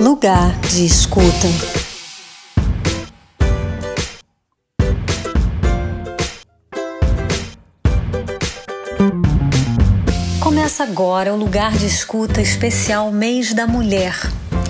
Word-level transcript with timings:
Lugar 0.00 0.56
de 0.60 0.86
escuta. 0.86 1.48
Começa 10.40 10.84
agora 10.84 11.34
o 11.34 11.36
Lugar 11.36 11.72
de 11.72 11.86
Escuta 11.86 12.40
especial 12.40 13.10
Mês 13.10 13.52
da 13.52 13.66
Mulher. 13.66 14.14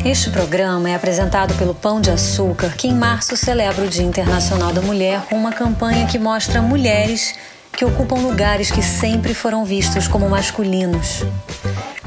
Este 0.03 0.31
programa 0.31 0.89
é 0.89 0.95
apresentado 0.95 1.55
pelo 1.59 1.75
Pão 1.75 2.01
de 2.01 2.11
Açúcar, 2.11 2.71
que 2.71 2.89
em 2.89 2.95
março 2.95 3.37
celebra 3.37 3.85
o 3.85 3.89
Dia 3.89 4.05
Internacional 4.05 4.73
da 4.73 4.81
Mulher 4.81 5.27
com 5.29 5.37
uma 5.37 5.53
campanha 5.53 6.07
que 6.07 6.19
mostra 6.19 6.63
mulheres 6.63 7.35
que 7.79 7.85
ocupam 7.85 8.17
lugares 8.17 8.73
que 8.73 8.83
sempre 8.83 9.33
foram 9.33 9.65
vistos 9.65 10.09
como 10.09 10.29
masculinos. 10.29 11.23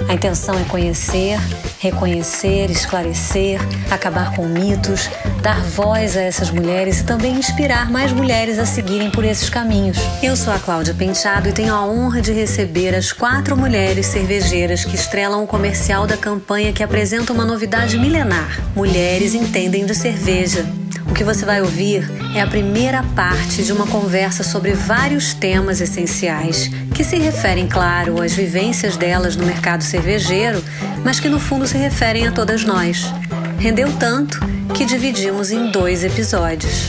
A 0.10 0.14
intenção 0.14 0.60
é 0.60 0.66
conhecer, 0.66 1.40
reconhecer, 1.80 2.70
esclarecer, 2.70 3.58
acabar 3.90 4.36
com 4.36 4.46
mitos, 4.46 5.10
dar 5.42 5.62
voz 5.62 6.18
a 6.18 6.24
essas 6.24 6.52
mulheres 6.52 7.00
e 7.00 7.06
também 7.06 7.36
inspirar 7.36 7.90
mais 7.90 8.12
mulheres 8.12 8.60
a 8.60 8.66
seguirem 8.66 9.10
por 9.10 9.24
esses 9.24 9.50
caminhos. 9.50 9.98
Eu 10.22 10.36
sou 10.36 10.52
a 10.52 10.60
Cláudia 10.60 10.94
Penteado 10.94 11.48
e 11.48 11.54
tenho 11.54 11.74
a 11.74 11.86
honra 11.86 12.22
de 12.22 12.34
receber 12.34 12.94
as 12.94 13.14
quatro 13.14 13.56
mulheres 13.56 14.08
cervejeiras 14.08 14.84
que 14.84 14.96
estrelam 14.96 15.42
o 15.42 15.48
comercial 15.48 16.06
da 16.06 16.18
campanha 16.18 16.74
que 16.74 16.84
apresenta 16.84 17.32
uma 17.32 17.46
novidade 17.46 17.98
milenar: 17.98 18.60
Mulheres 18.76 19.34
Entendem 19.34 19.86
de 19.86 19.96
Cerveja. 19.96 20.66
O 21.12 21.14
que 21.14 21.26
você 21.26 21.46
vai 21.46 21.62
ouvir 21.62 22.10
é 22.34 22.42
a 22.42 22.48
primeira 22.48 23.04
parte 23.04 23.64
de 23.64 23.74
uma 23.74 23.86
conversa 23.86 24.46
sobre 24.46 24.72
vários 24.72 25.34
temas 25.34 25.82
essenciais 25.82 26.70
que 26.96 27.04
se 27.04 27.18
referem, 27.18 27.68
claro, 27.68 28.22
às 28.22 28.34
vivências 28.34 28.96
delas 28.96 29.36
no 29.36 29.46
mercado 29.46 29.84
cervejeiro, 29.84 30.64
mas 31.04 31.20
que 31.20 31.28
no 31.28 31.38
fundo 31.38 31.68
se 31.68 31.78
referem 31.78 32.28
a 32.28 32.32
todas 32.32 32.64
nós. 32.64 33.14
Rendeu 33.60 33.92
tanto 33.98 34.40
que 34.74 34.86
dividimos 34.86 35.52
em 35.52 35.70
dois 35.70 36.06
episódios. 36.06 36.88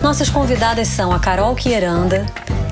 Nossas 0.00 0.30
convidadas 0.30 0.88
são 0.88 1.12
a 1.12 1.20
Carol 1.20 1.54
Quieranda, 1.54 2.24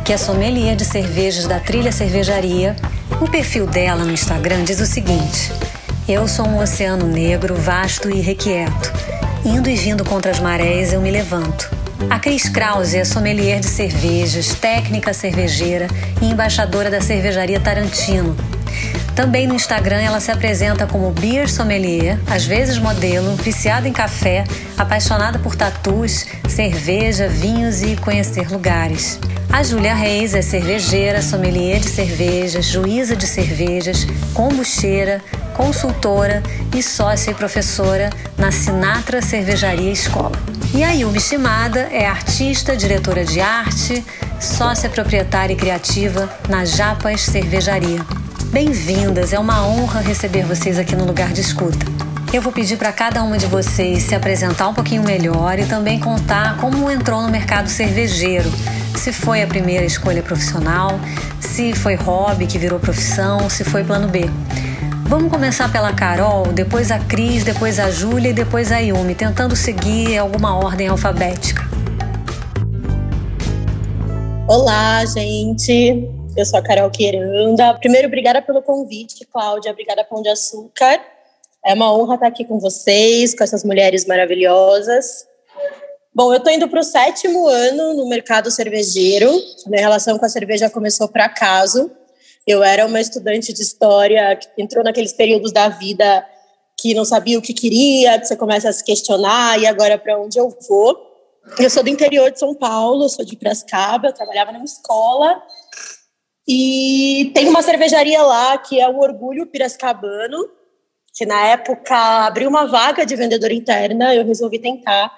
que 0.03 0.14
é 0.14 0.16
sommelier 0.16 0.75
de 0.75 0.86
cervejas 0.86 1.47
da 1.47 1.60
Trilha 1.60 1.92
Cervejaria. 1.92 2.75
O 3.20 3.28
perfil 3.31 3.66
dela 3.66 4.03
no 4.03 4.10
Instagram 4.10 4.64
diz 4.64 4.81
o 4.81 4.86
seguinte: 4.86 5.53
Eu 6.08 6.27
sou 6.27 6.47
um 6.48 6.58
oceano 6.58 7.06
negro, 7.06 7.55
vasto 7.55 8.08
e 8.08 8.16
irrequieto 8.16 9.13
Indo 9.45 9.69
e 9.69 9.77
vindo 9.77 10.05
contra 10.06 10.31
as 10.31 10.41
marés, 10.41 10.95
eu 10.95 11.03
me 11.03 11.11
levanto. 11.11 11.70
A 12.09 12.19
Cris 12.19 12.48
Krause 12.48 12.97
é 12.97 13.05
sommelier 13.05 13.61
de 13.61 13.67
cervejas, 13.67 14.55
técnica 14.55 15.12
cervejeira 15.12 15.87
e 16.23 16.31
embaixadora 16.31 16.91
da 16.91 17.03
cervejaria 17.03 17.61
Tarantino. 17.61 18.34
Também 19.15 19.47
no 19.47 19.55
Instagram 19.55 20.00
ela 20.00 20.19
se 20.19 20.31
apresenta 20.33 20.87
como 20.87 21.11
beer 21.11 21.48
sommelier, 21.48 22.19
às 22.27 22.47
vezes 22.47 22.78
modelo, 22.78 23.37
viciada 23.37 23.87
em 23.87 23.92
café, 23.92 24.45
apaixonada 24.78 25.39
por 25.39 25.55
tatus, 25.55 26.25
cerveja, 26.48 27.28
vinhos 27.28 27.83
e 27.83 27.97
conhecer 27.97 28.50
lugares. 28.50 29.20
A 29.53 29.62
Júlia 29.62 29.95
Reis 29.95 30.34
é 30.34 30.41
cervejeira, 30.41 31.20
sommelier 31.20 31.81
de 31.81 31.89
cervejas, 31.89 32.65
juíza 32.65 33.15
de 33.15 33.27
cervejas, 33.27 34.06
combucheira, 34.33 35.22
consultora 35.55 36.42
e 36.74 36.83
sócia 36.83 37.30
e 37.30 37.34
professora 37.34 38.10
na 38.36 38.50
Sinatra 38.50 39.22
Cervejaria 39.22 39.91
Escola. 39.91 40.33
E 40.74 40.83
a 40.83 40.91
Yumi 40.91 41.20
Shimada 41.20 41.88
é 41.92 42.06
artista, 42.06 42.77
diretora 42.77 43.24
de 43.24 43.41
arte, 43.41 44.05
sócia 44.41 44.91
proprietária 44.91 45.55
e 45.55 45.56
criativa 45.56 46.28
na 46.48 46.64
Japas 46.64 47.22
Cervejaria. 47.22 48.05
Bem-vindas, 48.47 49.32
é 49.32 49.38
uma 49.38 49.66
honra 49.66 50.00
receber 50.00 50.44
vocês 50.44 50.78
aqui 50.78 50.94
no 50.94 51.05
lugar 51.05 51.32
de 51.32 51.41
escuta. 51.41 51.86
Eu 52.32 52.42
vou 52.42 52.52
pedir 52.52 52.77
para 52.77 52.92
cada 52.92 53.22
uma 53.22 53.38
de 53.38 53.47
vocês 53.47 54.03
se 54.03 54.15
apresentar 54.15 54.69
um 54.69 54.75
pouquinho 54.75 55.04
melhor 55.04 55.56
e 55.59 55.66
também 55.66 56.00
contar 56.00 56.56
como 56.56 56.91
entrou 56.91 57.22
no 57.22 57.31
mercado 57.31 57.69
cervejeiro. 57.69 58.50
Se 58.97 59.12
foi 59.12 59.42
a 59.42 59.47
primeira 59.47 59.84
escolha 59.84 60.22
profissional, 60.22 60.98
se 61.38 61.72
foi 61.75 61.94
hobby 61.94 62.47
que 62.47 62.59
virou 62.59 62.81
profissão, 62.81 63.48
se 63.48 63.62
foi 63.62 63.84
plano 63.84 64.09
B. 64.09 64.28
Vamos 65.16 65.30
começar 65.30 65.70
pela 65.70 65.94
Carol, 65.94 66.52
depois 66.52 66.91
a 66.91 66.98
Cris, 66.98 67.44
depois 67.44 67.78
a 67.78 67.88
Júlia 67.88 68.30
e 68.30 68.32
depois 68.32 68.72
a 68.72 68.78
Yumi, 68.80 69.14
tentando 69.14 69.54
seguir 69.54 70.19
alguma 70.19 70.58
ordem 70.58 70.88
alfabética. 70.88 71.62
Olá, 74.48 75.04
gente. 75.04 76.10
Eu 76.36 76.44
sou 76.44 76.58
a 76.58 76.62
Carol 76.62 76.91
Queiranda. 76.91 77.74
Primeiro, 77.74 78.08
obrigada 78.08 78.42
pelo 78.42 78.60
convite, 78.60 79.24
Cláudia. 79.26 79.70
Obrigada, 79.70 80.03
Pão 80.03 80.20
de 80.20 80.30
Açúcar. 80.30 81.00
É 81.64 81.74
uma 81.74 81.97
honra 81.97 82.14
estar 82.14 82.26
aqui 82.26 82.44
com 82.44 82.58
vocês, 82.58 83.36
com 83.36 83.44
essas 83.44 83.62
mulheres 83.62 84.06
maravilhosas. 84.06 85.28
Bom, 86.12 86.32
eu 86.32 86.38
estou 86.38 86.53
indo 86.53 86.66
para 86.66 86.80
o 86.80 86.82
sétimo 86.82 87.47
ano 87.47 87.94
no 87.94 88.08
mercado 88.08 88.50
cervejeiro. 88.50 89.30
Minha 89.69 89.82
relação 89.82 90.19
com 90.19 90.26
a 90.26 90.28
cerveja 90.28 90.69
começou 90.69 91.06
por 91.06 91.20
acaso. 91.20 91.88
Eu 92.47 92.62
era 92.62 92.87
uma 92.87 93.00
estudante 93.00 93.53
de 93.53 93.62
história 93.62 94.37
que 94.37 94.49
entrou 94.62 94.84
naqueles 94.84 95.12
períodos 95.12 95.53
da 95.53 95.69
vida 95.69 96.27
que 96.78 96.94
não 96.94 97.05
sabia 97.05 97.38
o 97.38 97.43
que 97.43 97.55
queria, 97.55 98.19
que 98.19 98.27
você 98.27 98.37
começa 98.37 98.69
a 98.69 98.72
se 98.72 98.84
questionar 98.84 99.59
e 99.60 99.66
agora 99.66 99.97
para 99.97 100.21
onde 100.21 100.38
eu 100.38 100.54
vou. 100.69 101.15
Eu 101.59 101.71
sou 101.71 101.83
do 101.83 101.88
interior 101.88 102.31
de 102.31 102.38
São 102.38 102.54
Paulo, 102.54 103.09
sou 103.09 103.25
de 103.25 103.37
Piracicaba, 103.37 104.09
eu 104.09 104.12
trabalhava 104.12 104.53
numa 104.53 104.65
escola 104.65 105.43
e 106.47 107.31
tem 107.34 107.49
uma 107.49 107.62
cervejaria 107.62 108.22
lá 108.22 108.59
que 108.59 108.78
é 108.78 108.88
o 108.88 108.99
Orgulho 108.99 109.47
Piracicabano, 109.47 110.47
que 111.15 111.25
na 111.25 111.47
época 111.47 111.97
abriu 112.27 112.49
uma 112.49 112.66
vaga 112.66 113.06
de 113.06 113.16
vendedora 113.16 113.54
interna, 113.54 114.15
eu 114.15 114.27
resolvi 114.27 114.59
tentar. 114.59 115.12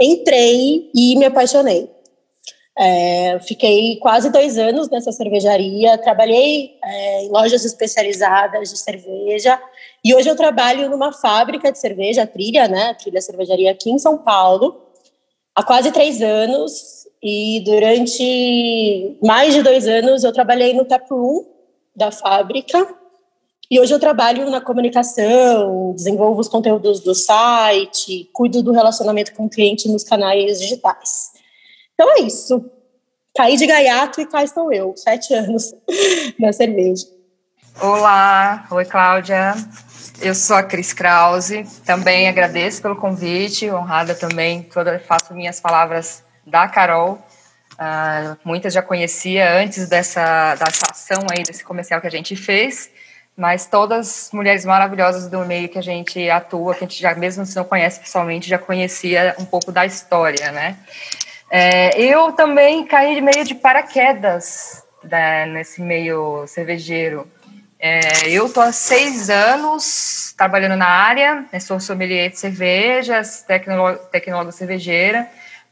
Entrei 0.00 0.90
e 0.94 1.16
me 1.16 1.26
apaixonei. 1.26 1.93
É, 2.76 3.38
fiquei 3.40 3.96
quase 4.00 4.30
dois 4.30 4.58
anos 4.58 4.90
nessa 4.90 5.12
cervejaria, 5.12 5.96
trabalhei 5.96 6.76
é, 6.82 7.22
em 7.22 7.28
lojas 7.30 7.64
especializadas 7.64 8.70
de 8.70 8.78
cerveja 8.78 9.60
e 10.04 10.12
hoje 10.12 10.28
eu 10.28 10.34
trabalho 10.34 10.90
numa 10.90 11.12
fábrica 11.12 11.70
de 11.70 11.78
cerveja, 11.78 12.24
a 12.24 12.26
Trilha, 12.26 12.66
né? 12.66 12.90
A 12.90 12.94
Trilha 12.94 13.20
Cervejaria 13.20 13.70
aqui 13.70 13.90
em 13.90 13.98
São 13.98 14.18
Paulo, 14.18 14.82
há 15.54 15.62
quase 15.62 15.92
três 15.92 16.20
anos 16.20 17.06
e 17.22 17.62
durante 17.64 19.18
mais 19.22 19.54
de 19.54 19.62
dois 19.62 19.86
anos 19.86 20.24
eu 20.24 20.32
trabalhei 20.32 20.72
no 20.72 20.84
taproom 20.84 21.46
da 21.94 22.10
fábrica 22.10 22.88
e 23.70 23.78
hoje 23.78 23.94
eu 23.94 24.00
trabalho 24.00 24.50
na 24.50 24.60
comunicação, 24.60 25.92
desenvolvo 25.94 26.40
os 26.40 26.48
conteúdos 26.48 26.98
do 26.98 27.14
site, 27.14 28.28
cuido 28.32 28.64
do 28.64 28.72
relacionamento 28.72 29.32
com 29.32 29.46
o 29.46 29.48
cliente 29.48 29.88
nos 29.88 30.02
canais 30.02 30.58
digitais. 30.58 31.33
Então 31.94 32.10
é 32.16 32.22
isso. 32.22 32.70
Caí 33.36 33.56
de 33.56 33.66
gaiato 33.66 34.20
e 34.20 34.26
cá 34.26 34.42
estou 34.42 34.72
eu, 34.72 34.94
sete 34.96 35.32
anos 35.32 35.72
na 36.38 36.52
cerveja. 36.52 37.06
Olá, 37.80 38.66
oi 38.70 38.84
Cláudia. 38.84 39.54
Eu 40.20 40.34
sou 40.34 40.56
a 40.56 40.62
Cris 40.62 40.92
Krause, 40.92 41.64
também 41.84 42.28
agradeço 42.28 42.80
pelo 42.80 42.96
convite, 42.96 43.70
honrada 43.70 44.14
também, 44.14 44.62
toda, 44.62 44.98
faço 45.00 45.34
minhas 45.34 45.60
palavras 45.60 46.22
da 46.46 46.68
Carol. 46.68 47.18
Uh, 47.74 48.36
muitas 48.44 48.72
já 48.72 48.80
conhecia 48.82 49.52
antes 49.56 49.88
dessa, 49.88 50.54
dessa 50.54 50.86
ação 50.90 51.26
aí, 51.30 51.42
desse 51.42 51.64
comercial 51.64 52.00
que 52.00 52.06
a 52.06 52.10
gente 52.10 52.36
fez, 52.36 52.90
mas 53.36 53.66
todas 53.66 54.30
mulheres 54.32 54.64
maravilhosas 54.64 55.28
do 55.28 55.44
meio 55.44 55.68
que 55.68 55.78
a 55.78 55.82
gente 55.82 56.30
atua, 56.30 56.74
que 56.74 56.84
a 56.84 56.86
gente 56.86 57.00
já, 57.00 57.14
mesmo 57.16 57.44
se 57.44 57.56
não 57.56 57.64
conhece 57.64 57.98
pessoalmente, 57.98 58.48
já 58.48 58.58
conhecia 58.58 59.34
um 59.38 59.44
pouco 59.44 59.72
da 59.72 59.84
história, 59.84 60.52
né? 60.52 60.78
É, 61.56 61.96
eu 62.00 62.32
também 62.32 62.84
caí 62.84 63.20
meio 63.20 63.44
de 63.44 63.54
paraquedas 63.54 64.84
né, 65.04 65.46
nesse 65.46 65.80
meio 65.80 66.44
cervejeiro. 66.48 67.30
É, 67.78 68.28
eu 68.28 68.46
estou 68.46 68.60
há 68.60 68.72
seis 68.72 69.30
anos 69.30 70.34
trabalhando 70.36 70.74
na 70.74 70.88
área, 70.88 71.46
né, 71.52 71.60
sou 71.60 71.78
sommelier 71.78 72.28
de 72.28 72.40
cervejas, 72.40 73.46
tecnóloga 74.10 74.50
cervejeira, 74.50 75.30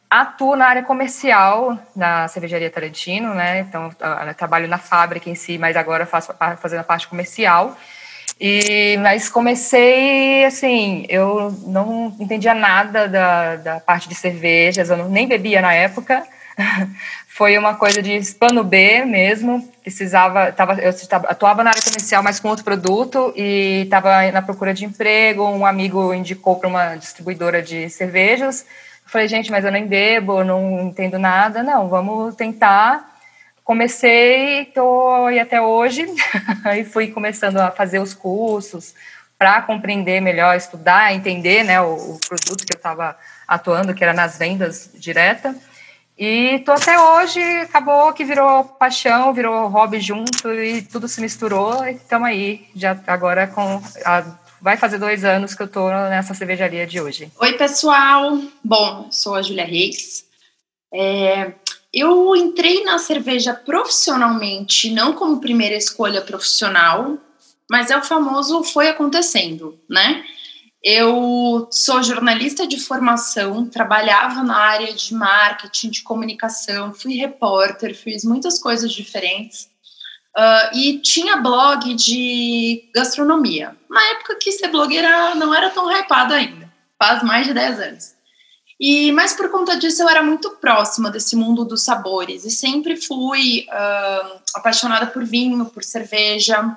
atuo 0.08 0.55
na 0.55 0.67
área 0.69 0.84
comercial 0.84 1.76
na 1.96 2.28
cervejaria 2.28 2.70
Tarantino, 2.70 3.35
né? 3.35 3.58
Então, 3.58 3.90
trabalho 4.37 4.69
na 4.69 4.78
fábrica 4.78 5.28
em 5.28 5.35
si, 5.35 5.58
mas 5.58 5.76
agora 5.76 6.06
faço 6.06 6.32
fazendo 6.61 6.78
a 6.78 6.85
parte 6.85 7.08
comercial. 7.08 7.76
E, 8.44 8.97
mas 8.97 9.29
comecei 9.29 10.44
assim, 10.44 11.06
eu 11.09 11.53
não 11.65 12.12
entendia 12.19 12.53
nada 12.53 13.06
da, 13.06 13.55
da 13.55 13.79
parte 13.79 14.09
de 14.09 14.17
cervejas, 14.17 14.91
eu 14.91 14.97
não, 14.97 15.09
nem 15.09 15.29
bebia 15.29 15.62
na 15.62 15.73
época. 15.73 16.27
Foi 17.29 17.56
uma 17.56 17.77
coisa 17.77 18.03
de 18.03 18.21
plano 18.35 18.65
B 18.65 19.05
mesmo. 19.05 19.73
Precisava, 19.81 20.50
tava, 20.50 20.75
eu 20.81 20.93
atuava 21.29 21.62
na 21.62 21.71
área 21.71 21.83
comercial, 21.83 22.21
mas 22.21 22.41
com 22.41 22.49
outro 22.49 22.65
produto 22.65 23.33
e 23.37 23.83
estava 23.85 24.29
na 24.33 24.43
procura 24.43 24.75
de 24.75 24.85
emprego. 24.85 25.45
Um 25.45 25.65
amigo 25.65 26.12
indicou 26.12 26.56
para 26.56 26.69
uma 26.69 26.97
distribuidora 26.97 27.62
de 27.62 27.88
cervejas. 27.91 28.67
Falei, 29.06 29.29
gente, 29.29 29.53
mas 29.53 29.65
eu 29.65 29.71
nem 29.71 29.87
bebo, 29.87 30.43
não 30.43 30.81
entendo 30.81 31.17
nada. 31.17 31.62
Não, 31.62 31.88
vamos 31.88 32.35
tentar 32.35 33.12
comecei, 33.64 34.62
estou 34.62 35.26
aí 35.26 35.38
até 35.38 35.61
hoje, 35.61 36.06
e 36.79 36.85
fui 36.85 37.09
começando 37.09 37.59
a 37.59 37.70
fazer 37.70 37.99
os 37.99 38.14
cursos 38.14 38.94
para 39.38 39.62
compreender 39.62 40.20
melhor, 40.20 40.56
estudar, 40.56 41.12
entender 41.12 41.64
né, 41.64 41.81
o, 41.81 41.94
o 41.94 42.19
produto 42.29 42.64
que 42.64 42.75
eu 42.75 42.79
estava 42.79 43.17
atuando, 43.47 43.94
que 43.94 44.05
era 44.05 44.12
nas 44.12 44.38
vendas 44.38 44.91
direta. 44.94 45.55
E 46.17 46.61
tô 46.61 46.73
até 46.73 47.00
hoje, 47.00 47.41
acabou 47.62 48.12
que 48.12 48.25
virou 48.25 48.64
paixão, 48.64 49.32
virou 49.32 49.67
hobby 49.69 49.99
junto 49.99 50.53
e 50.53 50.82
tudo 50.82 51.09
se 51.09 51.20
misturou 51.20 51.85
e 51.85 51.93
estamos 51.93 52.29
aí, 52.29 52.69
já 52.76 52.97
agora 53.06 53.49
com 53.49 53.82
a, 54.05 54.23
vai 54.61 54.76
fazer 54.76 54.99
dois 54.99 55.25
anos 55.25 55.55
que 55.55 55.62
eu 55.62 55.69
tô 55.69 55.88
nessa 55.88 56.35
cervejaria 56.35 56.87
de 56.87 57.00
hoje. 57.00 57.32
Oi, 57.41 57.53
pessoal! 57.55 58.38
Bom, 58.62 59.09
sou 59.11 59.35
a 59.35 59.43
Júlia 59.43 59.64
Reis. 59.64 60.25
É, 60.94 61.53
eu 61.93 62.35
entrei 62.35 62.85
na 62.85 62.99
cerveja 62.99 63.53
profissionalmente, 63.53 64.91
não 64.91 65.12
como 65.12 65.41
primeira 65.41 65.77
escolha 65.77 66.23
profissional, 66.23 67.19
mas 67.71 67.91
é 67.91 67.97
o 67.97 68.03
famoso 68.03 68.62
foi 68.65 68.89
acontecendo, 68.89 69.79
né? 69.89 70.25
Eu 70.83 71.69
sou 71.71 72.03
jornalista 72.03 72.67
de 72.67 72.81
formação, 72.81 73.69
trabalhava 73.69 74.43
na 74.43 74.56
área 74.56 74.93
de 74.93 75.15
marketing, 75.15 75.91
de 75.91 76.03
comunicação, 76.03 76.93
fui 76.93 77.15
repórter, 77.15 77.95
fiz 77.95 78.25
muitas 78.25 78.59
coisas 78.59 78.93
diferentes. 78.93 79.71
Uh, 80.37 80.77
e 80.77 80.99
tinha 80.99 81.37
blog 81.37 81.95
de 81.95 82.91
gastronomia. 82.95 83.77
Na 83.88 84.03
época 84.12 84.38
que 84.41 84.50
ser 84.50 84.69
blogueira 84.69 85.35
não 85.35 85.55
era 85.55 85.69
tão 85.71 85.93
hypado 85.93 86.33
ainda, 86.33 86.73
faz 86.99 87.23
mais 87.23 87.47
de 87.47 87.53
10 87.53 87.81
anos. 87.81 88.15
E 88.84 89.12
mas 89.12 89.32
por 89.32 89.49
conta 89.49 89.76
disso 89.76 90.02
eu 90.02 90.08
era 90.08 90.25
muito 90.25 90.50
próxima 90.56 91.08
desse 91.08 91.37
mundo 91.37 91.64
dos 91.64 91.84
sabores 91.84 92.44
e 92.44 92.50
sempre 92.50 92.96
fui 92.96 93.64
uh, 93.69 94.40
apaixonada 94.56 95.06
por 95.06 95.25
vinho, 95.25 95.64
por 95.67 95.84
cerveja. 95.84 96.76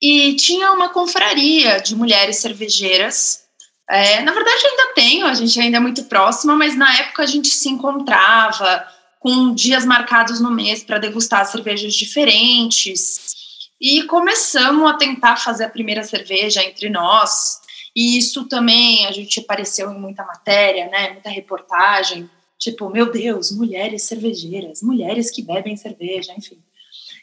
E 0.00 0.34
tinha 0.36 0.72
uma 0.72 0.88
confraria 0.88 1.80
de 1.80 1.94
mulheres 1.94 2.38
cervejeiras. 2.38 3.42
É, 3.90 4.22
na 4.22 4.32
verdade 4.32 4.66
ainda 4.66 4.94
tenho, 4.94 5.26
a 5.26 5.34
gente 5.34 5.60
ainda 5.60 5.76
é 5.76 5.80
muito 5.80 6.04
próxima, 6.04 6.56
mas 6.56 6.74
na 6.74 6.90
época 6.96 7.24
a 7.24 7.26
gente 7.26 7.48
se 7.48 7.68
encontrava 7.68 8.82
com 9.18 9.52
dias 9.52 9.84
marcados 9.84 10.40
no 10.40 10.50
mês 10.50 10.82
para 10.82 10.96
degustar 10.96 11.44
cervejas 11.44 11.92
diferentes. 11.92 13.36
E 13.78 14.04
começamos 14.04 14.90
a 14.90 14.94
tentar 14.94 15.36
fazer 15.36 15.64
a 15.64 15.68
primeira 15.68 16.04
cerveja 16.04 16.64
entre 16.64 16.88
nós. 16.88 17.59
E 17.94 18.16
isso 18.16 18.46
também 18.46 19.06
a 19.06 19.12
gente 19.12 19.40
apareceu 19.40 19.90
em 19.90 19.98
muita 19.98 20.24
matéria, 20.24 20.88
né? 20.88 21.12
Muita 21.12 21.30
reportagem. 21.30 22.28
Tipo, 22.58 22.88
meu 22.90 23.10
Deus, 23.10 23.50
mulheres 23.50 24.02
cervejeiras, 24.04 24.82
mulheres 24.82 25.30
que 25.30 25.42
bebem 25.42 25.76
cerveja, 25.76 26.32
enfim. 26.36 26.58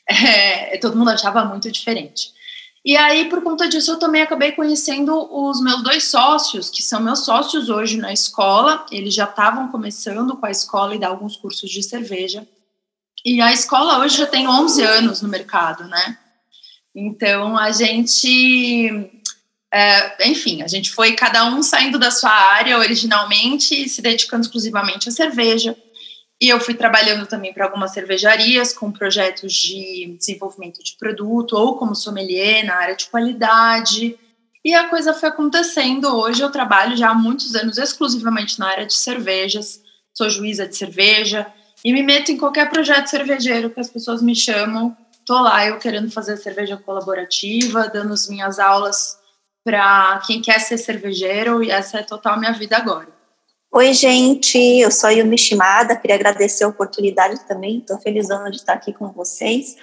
É, 0.10 0.78
todo 0.78 0.98
mundo 0.98 1.10
achava 1.10 1.44
muito 1.44 1.69
diferente. 1.69 2.31
E 2.88 2.96
aí, 2.96 3.28
por 3.28 3.44
conta 3.44 3.68
disso, 3.68 3.92
eu 3.92 4.00
também 4.00 4.22
acabei 4.22 4.54
conhecendo 4.54 5.28
os 5.30 5.60
meus 5.60 5.84
dois 5.84 6.06
sócios, 6.06 6.70
que 6.70 6.81
são 6.81 7.02
meus 7.02 7.25
sócios 7.25 7.70
hoje 7.70 7.98
na 7.98 8.13
escola. 8.13 8.86
Eles 8.90 9.13
já 9.13 9.25
estavam 9.25 9.68
começando 9.68 10.38
com 10.38 10.46
a 10.46 10.50
escola 10.50 10.96
e 10.96 10.98
dar 10.98 11.10
alguns 11.10 11.36
cursos 11.36 11.70
de 11.70 11.84
cerveja. 11.84 12.48
E 13.25 13.42
a 13.42 13.52
escola 13.52 14.00
hoje 14.00 14.18
já 14.18 14.25
tem 14.25 14.48
11 14.48 14.81
anos 14.84 15.22
no 15.22 15.28
mercado, 15.28 15.84
né? 15.84 16.18
Então, 16.96 17.58
a 17.58 17.72
gente. 17.72 19.17
É, 19.74 20.30
enfim, 20.30 20.62
a 20.62 20.68
gente 20.68 20.92
foi 20.92 21.14
cada 21.14 21.46
um 21.46 21.62
saindo 21.62 22.00
da 22.00 22.10
sua 22.10 22.31
área 22.31 22.78
originalmente 22.78 23.75
e 23.75 23.90
se 23.90 24.02
dedicando 24.02 24.44
exclusivamente 24.44 25.10
à 25.10 25.12
cerveja. 25.12 25.75
E 26.40 26.50
eu 26.50 26.60
fui 26.60 26.75
trabalhando 26.75 27.25
também 27.25 27.54
para 27.54 27.66
algumas 27.66 27.92
cervejarias 27.92 28.72
com 28.72 28.92
projetos 28.92 29.54
de 29.54 30.16
desenvolvimento 30.18 30.84
de 30.84 30.96
produto 30.98 31.54
ou 31.54 31.78
como 31.78 31.96
sommelier 31.96 32.64
na 32.64 32.75
área 32.75 32.96
de 32.96 33.08
qualidade. 33.08 34.18
E 34.64 34.74
a 34.74 34.88
coisa 34.88 35.14
foi 35.14 35.30
acontecendo. 35.30 36.16
Hoje 36.16 36.42
eu 36.42 36.52
trabalho 36.52 36.96
já 36.96 37.10
há 37.10 37.13
muitos 37.13 37.56
anos 37.56 37.78
exclusivamente 37.78 38.60
na 38.60 38.68
área 38.68 38.86
de 38.86 38.94
cervejas. 38.94 39.81
Sou 40.13 40.30
juíza 40.30 40.68
de 40.68 40.78
cerveja 40.78 41.48
e 41.84 41.92
me 41.92 42.04
meto 42.04 42.31
em 42.31 42.38
qualquer 42.38 42.70
projeto 42.70 43.08
cervejeiro 43.08 43.70
que 43.70 43.80
as 43.80 43.90
pessoas 43.90 44.22
me 44.22 44.36
chamam. 44.36 44.96
Tô 45.25 45.40
lá 45.42 45.66
eu 45.66 45.78
querendo 45.78 46.10
fazer 46.12 46.38
cerveja 46.38 46.78
colaborativa, 46.78 47.90
dando 47.90 48.13
as 48.13 48.30
minhas 48.30 48.60
aulas 48.60 49.18
para 49.68 50.22
quem 50.25 50.42
quer 50.42 50.62
ser 50.62 50.78
cervejeiro 50.78 51.62
e 51.62 51.69
essa 51.69 52.00
é 52.00 52.02
total 52.02 52.40
minha 52.40 52.54
vida 52.54 52.78
agora. 52.78 53.10
Oi, 53.69 53.92
gente, 53.92 54.58
eu 54.58 54.90
sou 54.90 55.10
a 55.10 55.12
Yumi 55.12 55.38
Shimada, 55.38 55.98
queria 55.98 56.16
agradecer 56.16 56.64
a 56.64 56.69
oportunidade 56.69 57.46
também, 57.46 57.80
estou 57.80 58.00
felizona 58.00 58.50
de 58.50 58.56
estar 58.56 58.72
aqui 58.72 58.94
com 58.94 59.12
vocês. 59.12 59.75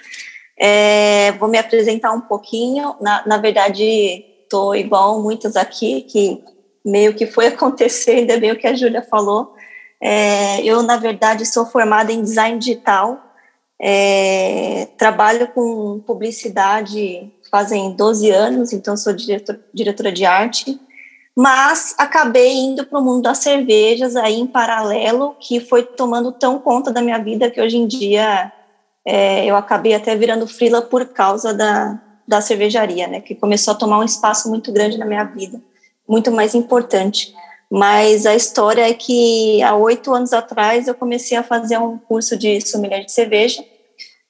É, 0.59 1.33
vou 1.33 1.47
me 1.47 1.59
apresentar 1.59 2.13
um 2.13 2.21
pouquinho, 2.21 2.95
na, 2.99 3.27
na 3.27 3.37
verdade, 3.37 4.25
estou 4.41 4.75
igual 4.75 5.21
muitas 5.21 5.55
aqui, 5.55 6.01
que 6.01 6.43
meio 6.83 7.13
que 7.13 7.27
foi 7.27 7.45
acontecer, 7.53 8.13
ainda 8.13 8.39
bem 8.39 8.53
o 8.53 8.57
que 8.57 8.65
a 8.65 8.73
Júlia 8.73 9.03
falou. 9.03 9.53
É, 10.01 10.63
eu, 10.63 10.81
na 10.81 10.97
verdade, 10.97 11.45
sou 11.45 11.63
formada 11.63 12.11
em 12.11 12.23
design 12.23 12.57
digital, 12.57 13.23
é, 13.79 14.87
trabalho 14.97 15.47
com 15.49 15.99
publicidade 15.99 17.31
fazem 17.55 17.91
12 17.93 18.29
anos, 18.31 18.73
então 18.73 18.97
sou 18.97 19.13
diretor, 19.13 19.57
diretora 19.73 20.11
de 20.11 20.25
arte, 20.25 20.77
mas 21.33 21.95
acabei 21.97 22.51
indo 22.51 22.85
para 22.85 22.99
o 22.99 23.01
mundo 23.01 23.21
das 23.21 23.37
cervejas 23.37 24.17
aí 24.17 24.37
em 24.37 24.45
paralelo, 24.45 25.37
que 25.39 25.61
foi 25.61 25.81
tomando 25.81 26.33
tão 26.33 26.59
conta 26.59 26.91
da 26.91 27.01
minha 27.01 27.17
vida 27.17 27.49
que 27.49 27.61
hoje 27.61 27.77
em 27.77 27.87
dia 27.87 28.51
é, 29.05 29.45
eu 29.45 29.55
acabei 29.55 29.93
até 29.93 30.17
virando 30.17 30.45
frila 30.45 30.81
por 30.81 31.05
causa 31.05 31.53
da, 31.53 31.97
da 32.27 32.41
cervejaria, 32.41 33.07
né, 33.07 33.21
que 33.21 33.33
começou 33.33 33.73
a 33.73 33.77
tomar 33.77 33.99
um 33.99 34.03
espaço 34.03 34.49
muito 34.49 34.69
grande 34.73 34.97
na 34.97 35.05
minha 35.05 35.23
vida, 35.23 35.61
muito 36.05 36.33
mais 36.33 36.53
importante. 36.55 37.33
Mas 37.71 38.25
a 38.25 38.35
história 38.35 38.81
é 38.81 38.93
que 38.93 39.63
há 39.63 39.73
oito 39.77 40.13
anos 40.13 40.33
atrás 40.33 40.89
eu 40.89 40.93
comecei 40.93 41.37
a 41.37 41.43
fazer 41.43 41.77
um 41.77 41.97
curso 41.97 42.35
de 42.35 42.59
sommelier 42.59 43.05
de 43.05 43.13
cerveja. 43.13 43.63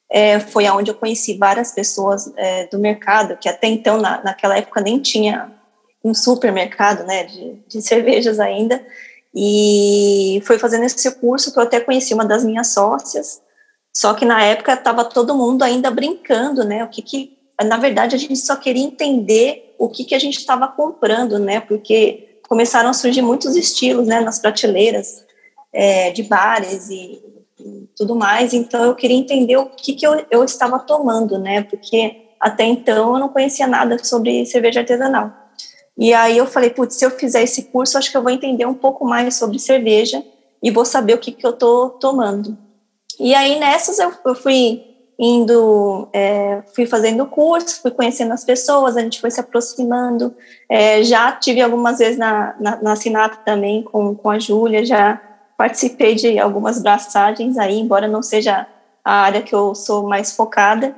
É, 0.09 0.39
foi 0.39 0.67
aonde 0.67 0.91
eu 0.91 0.95
conheci 0.95 1.37
várias 1.37 1.71
pessoas 1.71 2.31
é, 2.37 2.67
do 2.67 2.77
mercado 2.77 3.37
que 3.37 3.49
até 3.49 3.67
então 3.67 3.99
na, 3.99 4.23
naquela 4.23 4.57
época 4.57 4.79
nem 4.79 4.99
tinha 4.99 5.51
um 6.03 6.13
supermercado, 6.13 7.03
né, 7.05 7.23
de, 7.23 7.53
de 7.67 7.81
cervejas 7.83 8.39
ainda, 8.39 8.85
e 9.33 10.41
foi 10.45 10.59
fazendo 10.59 10.85
esse 10.85 11.11
curso 11.15 11.51
que 11.51 11.57
eu 11.57 11.63
até 11.63 11.79
conheci 11.79 12.13
uma 12.13 12.23
das 12.23 12.43
minhas 12.43 12.67
sócias, 12.67 13.41
só 13.91 14.13
que 14.13 14.23
na 14.23 14.43
época 14.43 14.73
estava 14.73 15.03
todo 15.03 15.35
mundo 15.35 15.63
ainda 15.63 15.89
brincando, 15.89 16.63
né, 16.63 16.83
o 16.83 16.89
que 16.89 17.01
que, 17.01 17.37
na 17.63 17.77
verdade 17.77 18.15
a 18.15 18.19
gente 18.19 18.35
só 18.35 18.55
queria 18.55 18.83
entender 18.83 19.75
o 19.79 19.89
que 19.89 20.05
que 20.05 20.13
a 20.13 20.19
gente 20.19 20.37
estava 20.37 20.67
comprando, 20.67 21.39
né, 21.39 21.59
porque 21.59 22.39
começaram 22.47 22.89
a 22.89 22.93
surgir 22.93 23.23
muitos 23.23 23.55
estilos, 23.55 24.07
né, 24.07 24.21
nas 24.21 24.37
prateleiras 24.37 25.25
é, 25.73 26.11
de 26.11 26.21
bares 26.23 26.89
e, 26.89 27.21
tudo 27.95 28.15
mais, 28.15 28.53
então 28.53 28.83
eu 28.83 28.95
queria 28.95 29.17
entender 29.17 29.57
o 29.57 29.67
que 29.67 29.93
que 29.93 30.05
eu, 30.05 30.25
eu 30.29 30.43
estava 30.43 30.77
tomando, 30.79 31.39
né, 31.39 31.63
porque 31.63 32.25
até 32.39 32.65
então 32.65 33.13
eu 33.13 33.19
não 33.19 33.29
conhecia 33.29 33.65
nada 33.65 33.97
sobre 34.03 34.45
cerveja 34.45 34.81
artesanal. 34.81 35.31
E 35.97 36.13
aí 36.13 36.37
eu 36.37 36.45
falei, 36.45 36.69
putz, 36.69 36.95
se 36.95 37.05
eu 37.05 37.11
fizer 37.11 37.41
esse 37.41 37.63
curso, 37.63 37.97
acho 37.97 38.11
que 38.11 38.17
eu 38.17 38.21
vou 38.21 38.31
entender 38.31 38.65
um 38.65 38.73
pouco 38.73 39.05
mais 39.05 39.35
sobre 39.35 39.57
cerveja 39.57 40.21
e 40.61 40.69
vou 40.69 40.83
saber 40.83 41.13
o 41.13 41.17
que, 41.17 41.31
que 41.31 41.45
eu 41.45 41.53
tô 41.53 41.89
tomando. 41.89 42.57
E 43.19 43.33
aí 43.33 43.57
nessas 43.59 43.97
eu, 43.97 44.11
eu 44.25 44.35
fui 44.35 44.83
indo, 45.17 46.09
é, 46.11 46.61
fui 46.75 46.85
fazendo 46.85 47.25
curso, 47.25 47.81
fui 47.81 47.91
conhecendo 47.91 48.33
as 48.33 48.43
pessoas, 48.43 48.97
a 48.97 49.01
gente 49.01 49.21
foi 49.21 49.31
se 49.31 49.39
aproximando. 49.39 50.35
É, 50.69 51.01
já 51.03 51.31
tive 51.31 51.61
algumas 51.61 51.99
vezes 51.99 52.17
na, 52.17 52.55
na, 52.59 52.81
na 52.81 52.95
Sinata 52.95 53.37
também 53.45 53.81
com, 53.81 54.13
com 54.13 54.29
a 54.29 54.37
Júlia, 54.37 54.85
já 54.85 55.21
participei 55.57 56.15
de 56.15 56.37
algumas 56.39 56.81
braçagens 56.81 57.57
aí, 57.57 57.79
embora 57.79 58.07
não 58.07 58.21
seja 58.21 58.67
a 59.03 59.13
área 59.21 59.41
que 59.41 59.53
eu 59.53 59.75
sou 59.75 60.07
mais 60.07 60.35
focada. 60.35 60.95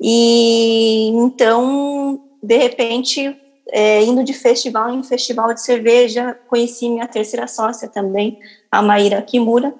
E 0.00 1.08
então, 1.08 2.20
de 2.42 2.56
repente, 2.56 3.36
é, 3.70 4.02
indo 4.02 4.24
de 4.24 4.32
festival 4.32 4.90
em 4.90 5.02
festival 5.02 5.52
de 5.54 5.62
cerveja, 5.62 6.38
conheci 6.48 6.88
minha 6.88 7.06
terceira 7.06 7.46
sócia 7.46 7.88
também, 7.88 8.38
a 8.70 8.82
Maíra 8.82 9.22
Kimura. 9.22 9.74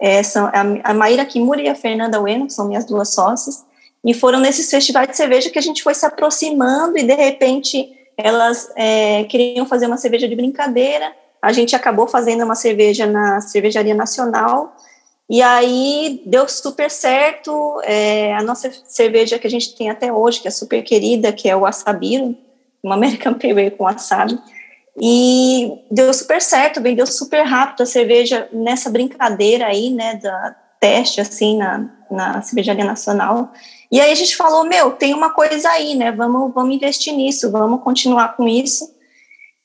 É, 0.00 0.22
são, 0.22 0.46
a, 0.46 0.90
a 0.90 0.94
Maíra 0.94 1.24
Kimura 1.24 1.60
e 1.60 1.68
a 1.68 1.74
Fernanda 1.74 2.20
Ueno 2.20 2.50
são 2.50 2.66
minhas 2.66 2.84
duas 2.84 3.14
sócias. 3.14 3.64
E 4.04 4.12
foram 4.12 4.40
nesses 4.40 4.68
festivais 4.68 5.08
de 5.08 5.16
cerveja 5.16 5.48
que 5.48 5.58
a 5.58 5.62
gente 5.62 5.82
foi 5.82 5.94
se 5.94 6.04
aproximando 6.04 6.98
e, 6.98 7.04
de 7.04 7.14
repente, 7.14 7.88
elas 8.16 8.70
é, 8.74 9.22
queriam 9.24 9.64
fazer 9.64 9.86
uma 9.86 9.96
cerveja 9.96 10.26
de 10.26 10.34
brincadeira. 10.34 11.14
A 11.42 11.52
gente 11.52 11.74
acabou 11.74 12.06
fazendo 12.06 12.44
uma 12.44 12.54
cerveja 12.54 13.04
na 13.04 13.40
Cervejaria 13.40 13.94
Nacional. 13.94 14.76
E 15.28 15.42
aí 15.42 16.22
deu 16.24 16.48
super 16.48 16.88
certo. 16.88 17.80
É, 17.82 18.34
a 18.36 18.42
nossa 18.42 18.70
cerveja 18.86 19.38
que 19.40 19.46
a 19.48 19.50
gente 19.50 19.76
tem 19.76 19.90
até 19.90 20.12
hoje, 20.12 20.40
que 20.40 20.46
é 20.46 20.52
super 20.52 20.82
querida, 20.82 21.32
que 21.32 21.48
é 21.48 21.56
o 21.56 21.66
Asabiro, 21.66 22.36
uma 22.82 22.94
American 22.94 23.34
Pale 23.34 23.72
com 23.72 23.84
wasabi. 23.84 24.38
E 25.00 25.72
deu 25.90 26.12
super 26.12 26.40
certo, 26.40 26.80
vendeu 26.80 27.06
super 27.06 27.42
rápido 27.42 27.82
a 27.82 27.86
cerveja 27.86 28.48
nessa 28.52 28.90
brincadeira 28.90 29.66
aí, 29.66 29.90
né, 29.90 30.16
da 30.16 30.54
teste, 30.78 31.20
assim, 31.20 31.56
na, 31.56 31.88
na 32.10 32.42
Cervejaria 32.42 32.84
Nacional. 32.84 33.52
E 33.90 34.00
aí 34.00 34.12
a 34.12 34.14
gente 34.14 34.36
falou, 34.36 34.64
meu, 34.64 34.90
tem 34.92 35.14
uma 35.14 35.30
coisa 35.30 35.68
aí, 35.70 35.94
né? 35.94 36.12
Vamos, 36.12 36.52
vamos 36.52 36.74
investir 36.74 37.14
nisso, 37.14 37.50
vamos 37.50 37.82
continuar 37.82 38.36
com 38.36 38.46
isso. 38.46 38.92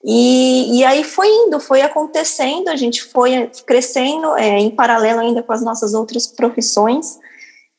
E, 0.10 0.80
e 0.80 0.86
aí 0.86 1.04
foi 1.04 1.28
indo, 1.28 1.60
foi 1.60 1.82
acontecendo, 1.82 2.70
a 2.70 2.78
gente 2.78 3.04
foi 3.04 3.52
crescendo 3.66 4.38
é, 4.38 4.58
em 4.58 4.70
paralelo 4.70 5.20
ainda 5.20 5.44
com 5.44 5.52
as 5.52 5.62
nossas 5.62 5.94
outras 5.94 6.26
profissões. 6.26 7.20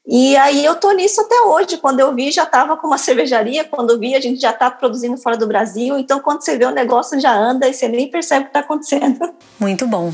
E 0.07 0.37
aí 0.37 0.63
eu 0.63 0.75
tô 0.75 0.93
nisso 0.93 1.23
até 1.23 1.41
hoje. 1.41 1.79
Quando 1.79 2.01
eu 2.01 2.15
vi, 2.15 2.31
já 2.31 2.43
estava 2.43 2.77
com 2.77 2.87
uma 2.87 2.99
cervejaria. 3.01 3.65
Quando 3.65 3.99
vi, 3.99 4.15
a 4.15 4.21
gente 4.21 4.43
já 4.43 4.51
está 4.51 4.71
produzindo 4.71 5.17
fora 5.17 5.39
do 5.39 5.47
Brasil. 5.47 5.99
Então, 5.99 6.21
quando 6.21 6.43
você 6.43 6.59
vê 6.59 6.67
o 6.67 6.71
negócio 6.71 7.19
já 7.19 7.35
anda 7.35 7.67
e 7.67 7.73
você 7.73 7.89
nem 7.89 8.11
percebe 8.11 8.43
o 8.43 8.45
que 8.45 8.51
está 8.51 8.61
acontecendo. 8.61 9.19
Muito 9.59 9.87
bom. 9.87 10.13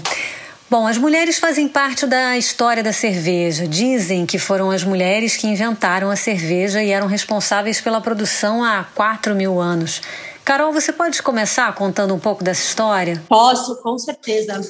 Bom, 0.70 0.86
as 0.86 0.98
mulheres 0.98 1.38
fazem 1.38 1.68
parte 1.68 2.06
da 2.06 2.38
história 2.38 2.82
da 2.82 2.92
cerveja. 2.92 3.66
Dizem 3.66 4.24
que 4.24 4.38
foram 4.38 4.70
as 4.70 4.84
mulheres 4.84 5.36
que 5.36 5.48
inventaram 5.48 6.10
a 6.10 6.16
cerveja 6.16 6.80
e 6.80 6.90
eram 6.90 7.08
responsáveis 7.08 7.80
pela 7.80 8.00
produção 8.00 8.62
há 8.62 8.84
4 8.94 9.34
mil 9.34 9.60
anos. 9.60 10.00
Carol, 10.44 10.72
você 10.72 10.92
pode 10.92 11.22
começar 11.22 11.74
contando 11.74 12.14
um 12.14 12.18
pouco 12.18 12.44
dessa 12.44 12.62
história? 12.62 13.22
Posso, 13.28 13.80
com 13.82 13.96
certeza. 13.96 14.60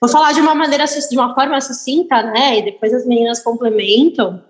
Vou 0.00 0.08
falar 0.08 0.32
de 0.32 0.40
uma 0.40 0.54
maneira, 0.54 0.84
de 0.84 1.16
uma 1.16 1.34
forma 1.34 1.60
sucinta, 1.60 2.22
né? 2.22 2.58
E 2.58 2.64
depois 2.66 2.94
as 2.94 3.04
meninas 3.04 3.42
complementam. 3.42 4.40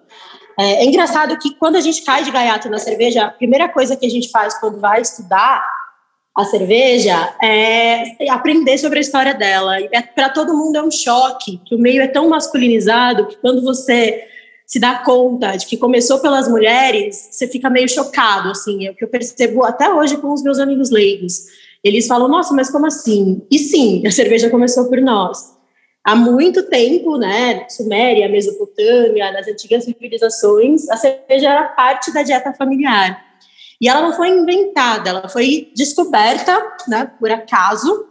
É, 0.58 0.82
é 0.82 0.84
engraçado 0.84 1.38
que 1.38 1.54
quando 1.54 1.76
a 1.76 1.80
gente 1.80 2.02
cai 2.02 2.22
de 2.22 2.30
gaiato 2.30 2.68
na 2.68 2.78
cerveja, 2.78 3.24
a 3.24 3.30
primeira 3.30 3.66
coisa 3.68 3.96
que 3.96 4.04
a 4.04 4.10
gente 4.10 4.30
faz 4.30 4.58
quando 4.60 4.78
vai 4.78 5.00
estudar 5.00 5.64
a 6.36 6.44
cerveja 6.44 7.34
é 7.42 8.30
aprender 8.30 8.76
sobre 8.76 8.98
a 8.98 9.02
história 9.02 9.32
dela. 9.32 9.80
É, 9.80 10.02
Para 10.02 10.28
todo 10.28 10.56
mundo 10.56 10.76
é 10.76 10.82
um 10.82 10.90
choque, 10.90 11.62
que 11.64 11.74
o 11.74 11.78
meio 11.78 12.02
é 12.02 12.08
tão 12.08 12.28
masculinizado 12.28 13.26
que 13.26 13.36
quando 13.36 13.62
você 13.62 14.28
se 14.74 14.80
dá 14.80 14.96
conta 14.96 15.54
de 15.54 15.66
que 15.66 15.76
começou 15.76 16.18
pelas 16.18 16.48
mulheres, 16.48 17.28
você 17.30 17.46
fica 17.46 17.70
meio 17.70 17.88
chocado, 17.88 18.48
assim, 18.50 18.88
é 18.88 18.90
o 18.90 18.94
que 18.96 19.04
eu 19.04 19.08
percebo 19.08 19.62
até 19.62 19.88
hoje 19.88 20.16
com 20.16 20.32
os 20.32 20.42
meus 20.42 20.58
amigos 20.58 20.90
leigos. 20.90 21.44
Eles 21.84 22.08
falam, 22.08 22.26
nossa, 22.26 22.52
mas 22.52 22.72
como 22.72 22.84
assim? 22.84 23.40
E 23.48 23.56
sim, 23.56 24.04
a 24.04 24.10
cerveja 24.10 24.50
começou 24.50 24.88
por 24.88 25.00
nós. 25.00 25.54
Há 26.02 26.16
muito 26.16 26.64
tempo, 26.64 27.16
né, 27.16 27.68
Suméria, 27.68 28.28
Mesopotâmia, 28.28 29.30
nas 29.30 29.46
antigas 29.46 29.84
civilizações, 29.84 30.90
a 30.90 30.96
cerveja 30.96 31.50
era 31.50 31.68
parte 31.68 32.12
da 32.12 32.24
dieta 32.24 32.52
familiar. 32.52 33.24
E 33.80 33.88
ela 33.88 34.00
não 34.00 34.12
foi 34.12 34.30
inventada, 34.30 35.08
ela 35.08 35.28
foi 35.28 35.70
descoberta, 35.76 36.60
né, 36.88 37.12
por 37.20 37.30
acaso. 37.30 38.08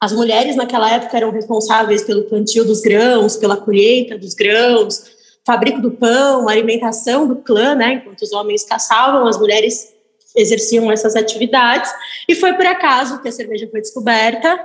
As 0.00 0.12
mulheres 0.12 0.56
naquela 0.56 0.90
época 0.90 1.16
eram 1.16 1.30
responsáveis 1.30 2.02
pelo 2.02 2.24
plantio 2.24 2.64
dos 2.64 2.80
grãos, 2.80 3.36
pela 3.36 3.56
colheita 3.56 4.18
dos 4.18 4.34
grãos, 4.34 5.19
fabrico 5.46 5.80
do 5.80 5.90
pão, 5.90 6.48
alimentação 6.48 7.26
do 7.26 7.36
clã, 7.36 7.74
né? 7.74 7.94
Enquanto 7.94 8.22
os 8.22 8.32
homens 8.32 8.64
caçavam, 8.64 9.26
as 9.26 9.38
mulheres 9.38 9.92
exerciam 10.36 10.90
essas 10.90 11.16
atividades. 11.16 11.90
E 12.28 12.34
foi 12.34 12.52
por 12.54 12.66
acaso 12.66 13.20
que 13.20 13.28
a 13.28 13.32
cerveja 13.32 13.68
foi 13.70 13.80
descoberta. 13.80 14.58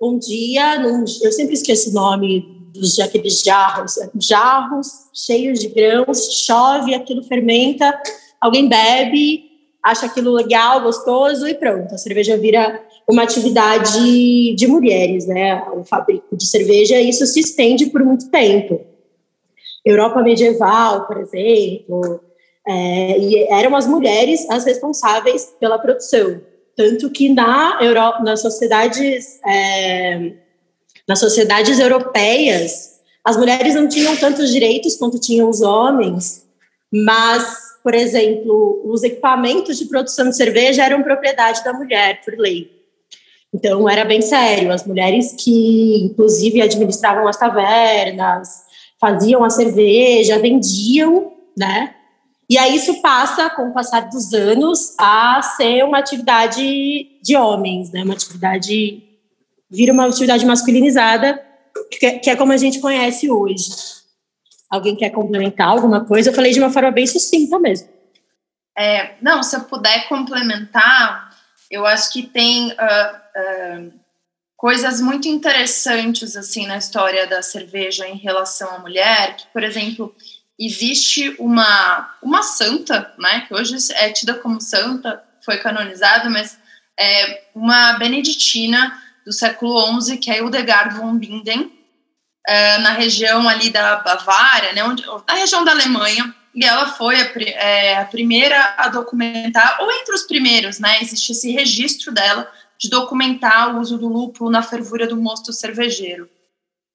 Um 0.00 0.18
dia, 0.18 0.78
num, 0.80 1.04
eu 1.22 1.32
sempre 1.32 1.54
esqueço 1.54 1.90
o 1.90 1.94
nome 1.94 2.54
dos 2.72 2.98
aqueles 2.98 3.40
jarros, 3.40 3.94
jarros 4.20 4.88
cheios 5.14 5.60
de 5.60 5.68
grãos, 5.68 6.44
chove, 6.44 6.92
aquilo 6.92 7.22
fermenta, 7.22 7.96
alguém 8.40 8.68
bebe, 8.68 9.44
acha 9.80 10.06
aquilo 10.06 10.32
legal, 10.32 10.82
gostoso 10.82 11.46
e 11.46 11.54
pronto, 11.54 11.94
a 11.94 11.98
cerveja 11.98 12.36
vira 12.36 12.82
uma 13.08 13.22
atividade 13.22 14.56
de 14.56 14.66
mulheres, 14.66 15.26
né? 15.26 15.62
O 15.76 15.84
fabrico 15.84 16.36
de 16.36 16.46
cerveja, 16.46 17.00
isso 17.00 17.24
se 17.26 17.38
estende 17.38 17.86
por 17.86 18.02
muito 18.02 18.28
tempo. 18.30 18.93
Europa 19.84 20.22
medieval, 20.22 21.06
por 21.06 21.18
exemplo, 21.18 22.20
é, 22.66 23.18
e 23.18 23.44
eram 23.50 23.76
as 23.76 23.86
mulheres 23.86 24.48
as 24.48 24.64
responsáveis 24.64 25.54
pela 25.60 25.78
produção, 25.78 26.40
tanto 26.76 27.10
que 27.10 27.28
na 27.28 27.78
Europa, 27.80 28.20
nas 28.22 28.40
sociedades 28.40 29.40
é, 29.46 30.32
nas 31.06 31.18
sociedades 31.20 31.78
europeias 31.78 32.94
as 33.22 33.36
mulheres 33.36 33.74
não 33.74 33.88
tinham 33.88 34.16
tantos 34.16 34.50
direitos 34.50 34.96
quanto 34.96 35.20
tinham 35.20 35.48
os 35.48 35.60
homens, 35.60 36.46
mas 36.90 37.64
por 37.84 37.94
exemplo, 37.94 38.80
os 38.86 39.02
equipamentos 39.02 39.76
de 39.76 39.84
produção 39.84 40.30
de 40.30 40.36
cerveja 40.36 40.82
eram 40.82 41.02
propriedade 41.02 41.62
da 41.62 41.74
mulher, 41.74 42.22
por 42.24 42.32
lei. 42.38 42.70
Então, 43.52 43.86
era 43.86 44.06
bem 44.06 44.22
sério. 44.22 44.72
As 44.72 44.86
mulheres 44.86 45.34
que, 45.38 45.98
inclusive, 46.02 46.62
administravam 46.62 47.28
as 47.28 47.36
tavernas, 47.36 48.62
faziam 49.00 49.44
a 49.44 49.50
cerveja, 49.50 50.38
vendiam, 50.38 51.32
né? 51.56 51.94
E 52.48 52.58
aí 52.58 52.76
isso 52.76 53.00
passa, 53.00 53.48
com 53.50 53.68
o 53.68 53.72
passar 53.72 54.08
dos 54.08 54.32
anos, 54.34 54.94
a 54.98 55.40
ser 55.56 55.82
uma 55.84 55.98
atividade 55.98 57.18
de 57.22 57.36
homens, 57.36 57.90
né? 57.90 58.02
Uma 58.02 58.14
atividade 58.14 59.02
vira 59.70 59.92
uma 59.92 60.06
atividade 60.06 60.44
masculinizada, 60.44 61.42
que 61.90 62.30
é, 62.30 62.36
como 62.36 62.52
a 62.52 62.56
gente 62.56 62.80
conhece 62.80 63.30
hoje. 63.30 63.64
Alguém 64.70 64.94
quer 64.94 65.10
complementar 65.10 65.68
alguma 65.68 66.04
coisa? 66.04 66.30
Eu 66.30 66.34
falei 66.34 66.52
de 66.52 66.58
uma 66.58 66.70
forma 66.70 66.90
bem 66.90 67.06
sucinta 67.06 67.58
mesmo. 67.58 67.88
É, 68.76 69.14
não, 69.22 69.42
se 69.42 69.56
eu 69.56 69.60
puder 69.62 70.08
complementar, 70.08 71.30
eu 71.70 71.86
acho 71.86 72.12
que 72.12 72.22
tem 72.24 72.72
uh, 72.72 72.74
uh, 72.74 73.92
coisas 74.56 75.00
muito 75.00 75.28
interessantes 75.28 76.36
assim 76.36 76.66
na 76.66 76.78
história 76.78 77.26
da 77.26 77.42
cerveja 77.42 78.08
em 78.08 78.16
relação 78.16 78.74
à 78.74 78.78
mulher, 78.78 79.36
que, 79.36 79.46
por 79.52 79.62
exemplo, 79.62 80.14
existe 80.58 81.34
uma, 81.38 82.14
uma 82.22 82.42
santa, 82.42 83.12
né, 83.18 83.44
que 83.46 83.54
hoje 83.54 83.76
é 83.94 84.10
tida 84.10 84.34
como 84.34 84.60
santa, 84.60 85.22
foi 85.44 85.58
canonizada, 85.58 86.30
mas 86.30 86.58
é 86.98 87.44
uma 87.54 87.94
beneditina 87.94 89.00
do 89.26 89.32
século 89.32 90.00
XI, 90.00 90.16
que 90.18 90.30
é 90.30 90.38
Hildegard 90.38 90.94
von 90.96 91.16
Bingen, 91.16 91.72
é, 92.46 92.78
na 92.78 92.90
região 92.90 93.48
ali 93.48 93.70
da 93.70 93.96
Bavária, 93.96 94.72
né, 94.72 94.84
onde, 94.84 95.04
na 95.26 95.34
região 95.34 95.64
da 95.64 95.72
Alemanha, 95.72 96.34
e 96.54 96.64
ela 96.64 96.86
foi 96.86 97.20
a, 97.20 97.32
é, 97.36 97.98
a, 97.98 98.04
primeira 98.04 98.74
a 98.78 98.88
documentar, 98.88 99.78
ou 99.80 99.90
entre 99.90 100.14
os 100.14 100.22
primeiros, 100.22 100.78
né, 100.78 100.98
existe 101.02 101.32
esse 101.32 101.50
registro 101.50 102.12
dela 102.12 102.50
de 102.78 102.88
documentar 102.88 103.74
o 103.74 103.80
uso 103.80 103.98
do 103.98 104.08
lúpulo 104.08 104.50
na 104.50 104.62
fervura 104.62 105.06
do 105.06 105.16
mosto 105.16 105.52
cervejeiro. 105.52 106.28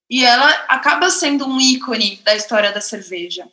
E 0.09 0.23
ela 0.23 0.49
acaba 0.67 1.09
sendo 1.09 1.47
um 1.47 1.59
ícone 1.59 2.19
da 2.23 2.35
história 2.35 2.71
da 2.71 2.81
cerveja. 2.81 3.47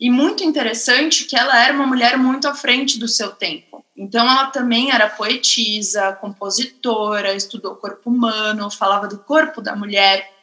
E 0.00 0.10
muito 0.10 0.44
interessante 0.44 1.24
que 1.24 1.36
ela 1.36 1.58
era 1.62 1.74
uma 1.74 1.86
mulher 1.86 2.16
muito 2.16 2.48
à 2.48 2.54
frente 2.54 2.98
do 2.98 3.08
seu 3.08 3.30
tempo. 3.30 3.84
Então, 3.96 4.28
ela 4.28 4.46
também 4.46 4.92
era 4.92 5.08
poetisa, 5.08 6.12
compositora, 6.12 7.34
estudou 7.34 7.74
corpo 7.76 8.08
humano, 8.08 8.70
falava 8.70 9.08
do 9.08 9.18
corpo 9.18 9.60
da 9.60 9.74
mulher 9.74 10.38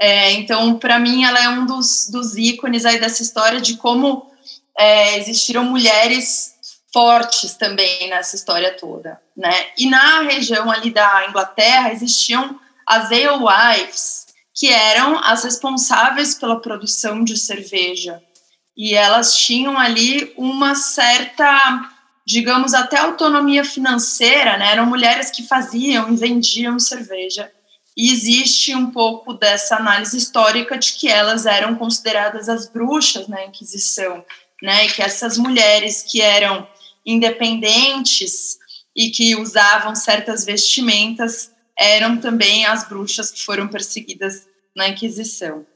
é, 0.00 0.32
então, 0.32 0.78
para 0.78 0.98
mim, 0.98 1.24
ela 1.24 1.44
é 1.44 1.48
um 1.50 1.66
dos, 1.66 2.08
dos 2.10 2.34
ícones 2.34 2.86
aí 2.86 2.98
dessa 2.98 3.22
história 3.22 3.60
de 3.60 3.76
como 3.76 4.32
é, 4.78 5.18
existiram 5.18 5.62
mulheres 5.62 6.56
fortes 6.92 7.54
também 7.54 8.08
nessa 8.08 8.36
história 8.36 8.76
toda, 8.76 9.20
né? 9.36 9.66
E 9.78 9.88
na 9.88 10.22
região 10.22 10.70
ali 10.70 10.90
da 10.90 11.26
Inglaterra 11.28 11.92
existiam 11.92 12.58
as 12.86 13.06
alewives, 13.06 14.26
que 14.54 14.68
eram 14.68 15.18
as 15.18 15.44
responsáveis 15.44 16.34
pela 16.34 16.60
produção 16.60 17.22
de 17.22 17.36
cerveja. 17.36 18.20
E 18.76 18.94
elas 18.94 19.36
tinham 19.36 19.78
ali 19.78 20.32
uma 20.36 20.74
certa, 20.74 21.90
digamos, 22.26 22.74
até 22.74 22.98
autonomia 22.98 23.64
financeira, 23.64 24.56
né? 24.56 24.72
Eram 24.72 24.86
mulheres 24.86 25.30
que 25.30 25.46
faziam 25.46 26.12
e 26.12 26.16
vendiam 26.16 26.78
cerveja 26.78 27.50
e 27.96 28.12
existe 28.12 28.74
um 28.74 28.90
pouco 28.90 29.34
dessa 29.34 29.76
análise 29.76 30.16
histórica 30.16 30.78
de 30.78 30.92
que 30.94 31.08
elas 31.08 31.44
eram 31.44 31.74
consideradas 31.74 32.48
as 32.48 32.66
bruxas 32.66 33.28
na 33.28 33.44
Inquisição, 33.44 34.24
né? 34.62 34.86
E 34.86 34.90
que 34.90 35.02
essas 35.02 35.36
mulheres 35.36 36.02
que 36.02 36.22
eram 36.22 36.66
independentes 37.04 38.58
e 38.94 39.10
que 39.10 39.36
usavam 39.36 39.94
certas 39.94 40.44
vestimentas 40.44 41.50
eram 41.78 42.18
também 42.18 42.66
as 42.66 42.86
bruxas 42.88 43.30
que 43.30 43.42
foram 43.42 43.68
perseguidas 43.68 44.46
na 44.76 44.88
Inquisição. 44.88 45.66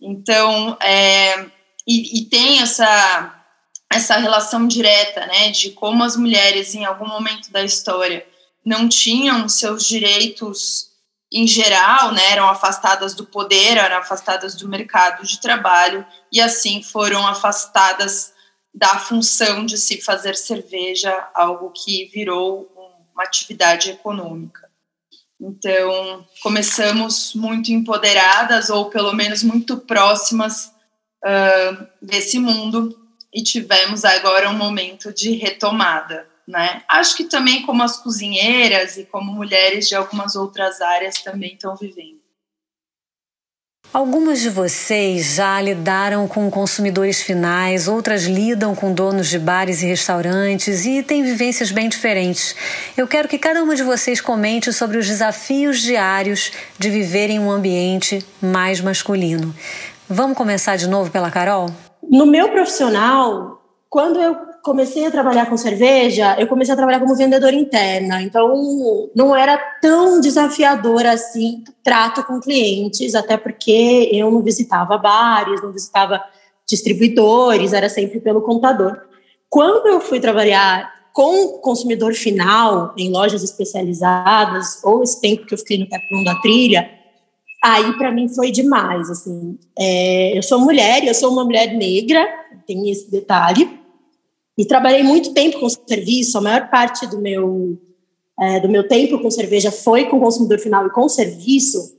Então, 0.00 0.76
é, 0.80 1.46
e, 1.86 2.18
e 2.18 2.24
tem 2.26 2.60
essa 2.60 3.32
essa 3.90 4.16
relação 4.16 4.66
direta, 4.66 5.26
né, 5.26 5.50
de 5.50 5.70
como 5.70 6.02
as 6.02 6.16
mulheres 6.16 6.74
em 6.74 6.84
algum 6.84 7.06
momento 7.06 7.52
da 7.52 7.62
história 7.62 8.26
não 8.64 8.88
tinham 8.88 9.48
seus 9.48 9.86
direitos 9.86 10.88
em 11.32 11.46
geral, 11.46 12.12
né, 12.12 12.32
eram 12.32 12.48
afastadas 12.48 13.14
do 13.14 13.24
poder, 13.24 13.76
eram 13.76 13.98
afastadas 13.98 14.56
do 14.56 14.68
mercado 14.68 15.24
de 15.24 15.40
trabalho 15.40 16.04
e 16.32 16.40
assim 16.40 16.82
foram 16.82 17.26
afastadas 17.26 18.32
da 18.76 18.98
função 18.98 19.64
de 19.64 19.78
se 19.78 20.02
fazer 20.02 20.36
cerveja, 20.36 21.30
algo 21.34 21.70
que 21.70 22.10
virou 22.12 22.70
uma 23.14 23.24
atividade 23.24 23.88
econômica. 23.88 24.68
Então, 25.40 26.26
começamos 26.42 27.32
muito 27.34 27.72
empoderadas 27.72 28.68
ou 28.68 28.90
pelo 28.90 29.14
menos 29.14 29.42
muito 29.42 29.78
próximas 29.78 30.74
uh, 31.24 31.86
desse 32.02 32.38
mundo 32.38 32.94
e 33.32 33.42
tivemos 33.42 34.04
agora 34.04 34.50
um 34.50 34.56
momento 34.56 35.10
de 35.10 35.32
retomada. 35.32 36.28
Né? 36.46 36.82
Acho 36.86 37.16
que 37.16 37.24
também 37.24 37.62
como 37.62 37.82
as 37.82 37.96
cozinheiras 37.96 38.98
e 38.98 39.06
como 39.06 39.32
mulheres 39.32 39.88
de 39.88 39.94
algumas 39.94 40.36
outras 40.36 40.82
áreas 40.82 41.22
também 41.22 41.54
estão 41.54 41.74
vivendo. 41.74 42.20
Algumas 43.96 44.40
de 44.40 44.50
vocês 44.50 45.36
já 45.36 45.58
lidaram 45.58 46.28
com 46.28 46.50
consumidores 46.50 47.22
finais, 47.22 47.88
outras 47.88 48.24
lidam 48.24 48.74
com 48.74 48.92
donos 48.92 49.26
de 49.26 49.38
bares 49.38 49.82
e 49.82 49.86
restaurantes 49.86 50.84
e 50.84 51.02
têm 51.02 51.22
vivências 51.22 51.72
bem 51.72 51.88
diferentes. 51.88 52.54
Eu 52.94 53.08
quero 53.08 53.26
que 53.26 53.38
cada 53.38 53.62
uma 53.62 53.74
de 53.74 53.82
vocês 53.82 54.20
comente 54.20 54.70
sobre 54.70 54.98
os 54.98 55.06
desafios 55.06 55.80
diários 55.80 56.52
de 56.78 56.90
viver 56.90 57.30
em 57.30 57.38
um 57.38 57.50
ambiente 57.50 58.22
mais 58.38 58.82
masculino. 58.82 59.54
Vamos 60.06 60.36
começar 60.36 60.76
de 60.76 60.86
novo 60.86 61.10
pela 61.10 61.30
Carol? 61.30 61.70
No 62.02 62.26
meu 62.26 62.50
profissional, 62.50 63.62
quando 63.88 64.20
eu 64.20 64.36
comecei 64.66 65.06
a 65.06 65.12
trabalhar 65.12 65.46
com 65.46 65.56
cerveja, 65.56 66.34
eu 66.40 66.48
comecei 66.48 66.74
a 66.74 66.76
trabalhar 66.76 66.98
como 66.98 67.14
vendedora 67.14 67.54
interna. 67.54 68.20
Então, 68.20 69.08
não 69.14 69.34
era 69.34 69.56
tão 69.80 70.20
desafiador 70.20 71.06
assim 71.06 71.62
trato 71.84 72.24
com 72.24 72.40
clientes, 72.40 73.14
até 73.14 73.36
porque 73.36 74.10
eu 74.12 74.28
não 74.28 74.42
visitava 74.42 74.98
bares, 74.98 75.62
não 75.62 75.70
visitava 75.70 76.20
distribuidores, 76.68 77.72
era 77.72 77.88
sempre 77.88 78.18
pelo 78.18 78.42
computador. 78.42 79.00
Quando 79.48 79.86
eu 79.86 80.00
fui 80.00 80.18
trabalhar 80.18 80.92
com 81.12 81.58
consumidor 81.60 82.12
final 82.14 82.92
em 82.98 83.08
lojas 83.08 83.44
especializadas, 83.44 84.82
ou 84.82 85.00
esse 85.00 85.20
tempo 85.20 85.46
que 85.46 85.54
eu 85.54 85.58
fiquei 85.58 85.78
no 85.78 85.88
Teflon 85.88 86.24
da 86.24 86.34
Trilha, 86.40 86.90
aí 87.62 87.92
para 87.96 88.10
mim 88.10 88.28
foi 88.28 88.50
demais, 88.50 89.08
assim. 89.10 89.56
É, 89.78 90.36
eu 90.36 90.42
sou 90.42 90.58
mulher, 90.58 91.04
eu 91.04 91.14
sou 91.14 91.30
uma 91.30 91.44
mulher 91.44 91.72
negra, 91.72 92.26
tem 92.66 92.90
esse 92.90 93.08
detalhe, 93.08 93.85
e 94.56 94.64
trabalhei 94.64 95.02
muito 95.02 95.34
tempo 95.34 95.60
com 95.60 95.68
serviço, 95.68 96.38
a 96.38 96.40
maior 96.40 96.70
parte 96.70 97.06
do 97.06 97.18
meu, 97.18 97.78
é, 98.40 98.60
do 98.60 98.68
meu 98.68 98.88
tempo 98.88 99.18
com 99.18 99.30
cerveja 99.30 99.70
foi 99.70 100.06
com 100.06 100.18
consumidor 100.18 100.58
final 100.58 100.86
e 100.86 100.90
com 100.90 101.08
serviço. 101.08 101.94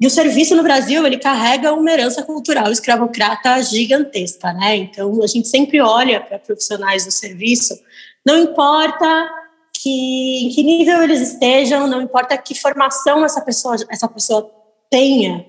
E 0.00 0.06
o 0.06 0.10
serviço 0.10 0.56
no 0.56 0.62
Brasil, 0.62 1.06
ele 1.06 1.18
carrega 1.18 1.74
uma 1.74 1.90
herança 1.90 2.22
cultural 2.22 2.72
escravocrata 2.72 3.62
gigantesca, 3.62 4.50
né? 4.54 4.76
Então, 4.76 5.22
a 5.22 5.26
gente 5.26 5.46
sempre 5.46 5.78
olha 5.78 6.20
para 6.20 6.38
profissionais 6.38 7.04
do 7.04 7.12
serviço, 7.12 7.78
não 8.24 8.38
importa 8.38 9.30
que, 9.74 10.46
em 10.46 10.48
que 10.50 10.62
nível 10.62 11.02
eles 11.02 11.20
estejam, 11.20 11.86
não 11.86 12.00
importa 12.00 12.36
que 12.38 12.54
formação 12.54 13.24
essa 13.24 13.42
pessoa, 13.42 13.76
essa 13.90 14.08
pessoa 14.08 14.50
tenha, 14.88 15.46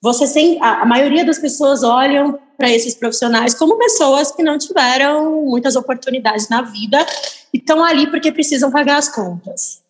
você 0.00 0.26
sem, 0.26 0.62
a, 0.62 0.82
a 0.82 0.86
maioria 0.86 1.24
das 1.24 1.38
pessoas 1.38 1.82
olham 1.82 2.38
para 2.56 2.70
esses 2.70 2.94
profissionais 2.94 3.54
como 3.54 3.78
pessoas 3.78 4.32
que 4.32 4.42
não 4.42 4.58
tiveram 4.58 5.44
muitas 5.44 5.76
oportunidades 5.76 6.48
na 6.48 6.62
vida 6.62 7.04
e 7.52 7.58
estão 7.58 7.84
ali 7.84 8.10
porque 8.10 8.32
precisam 8.32 8.70
pagar 8.70 8.98
as 8.98 9.08
contas. 9.08 9.82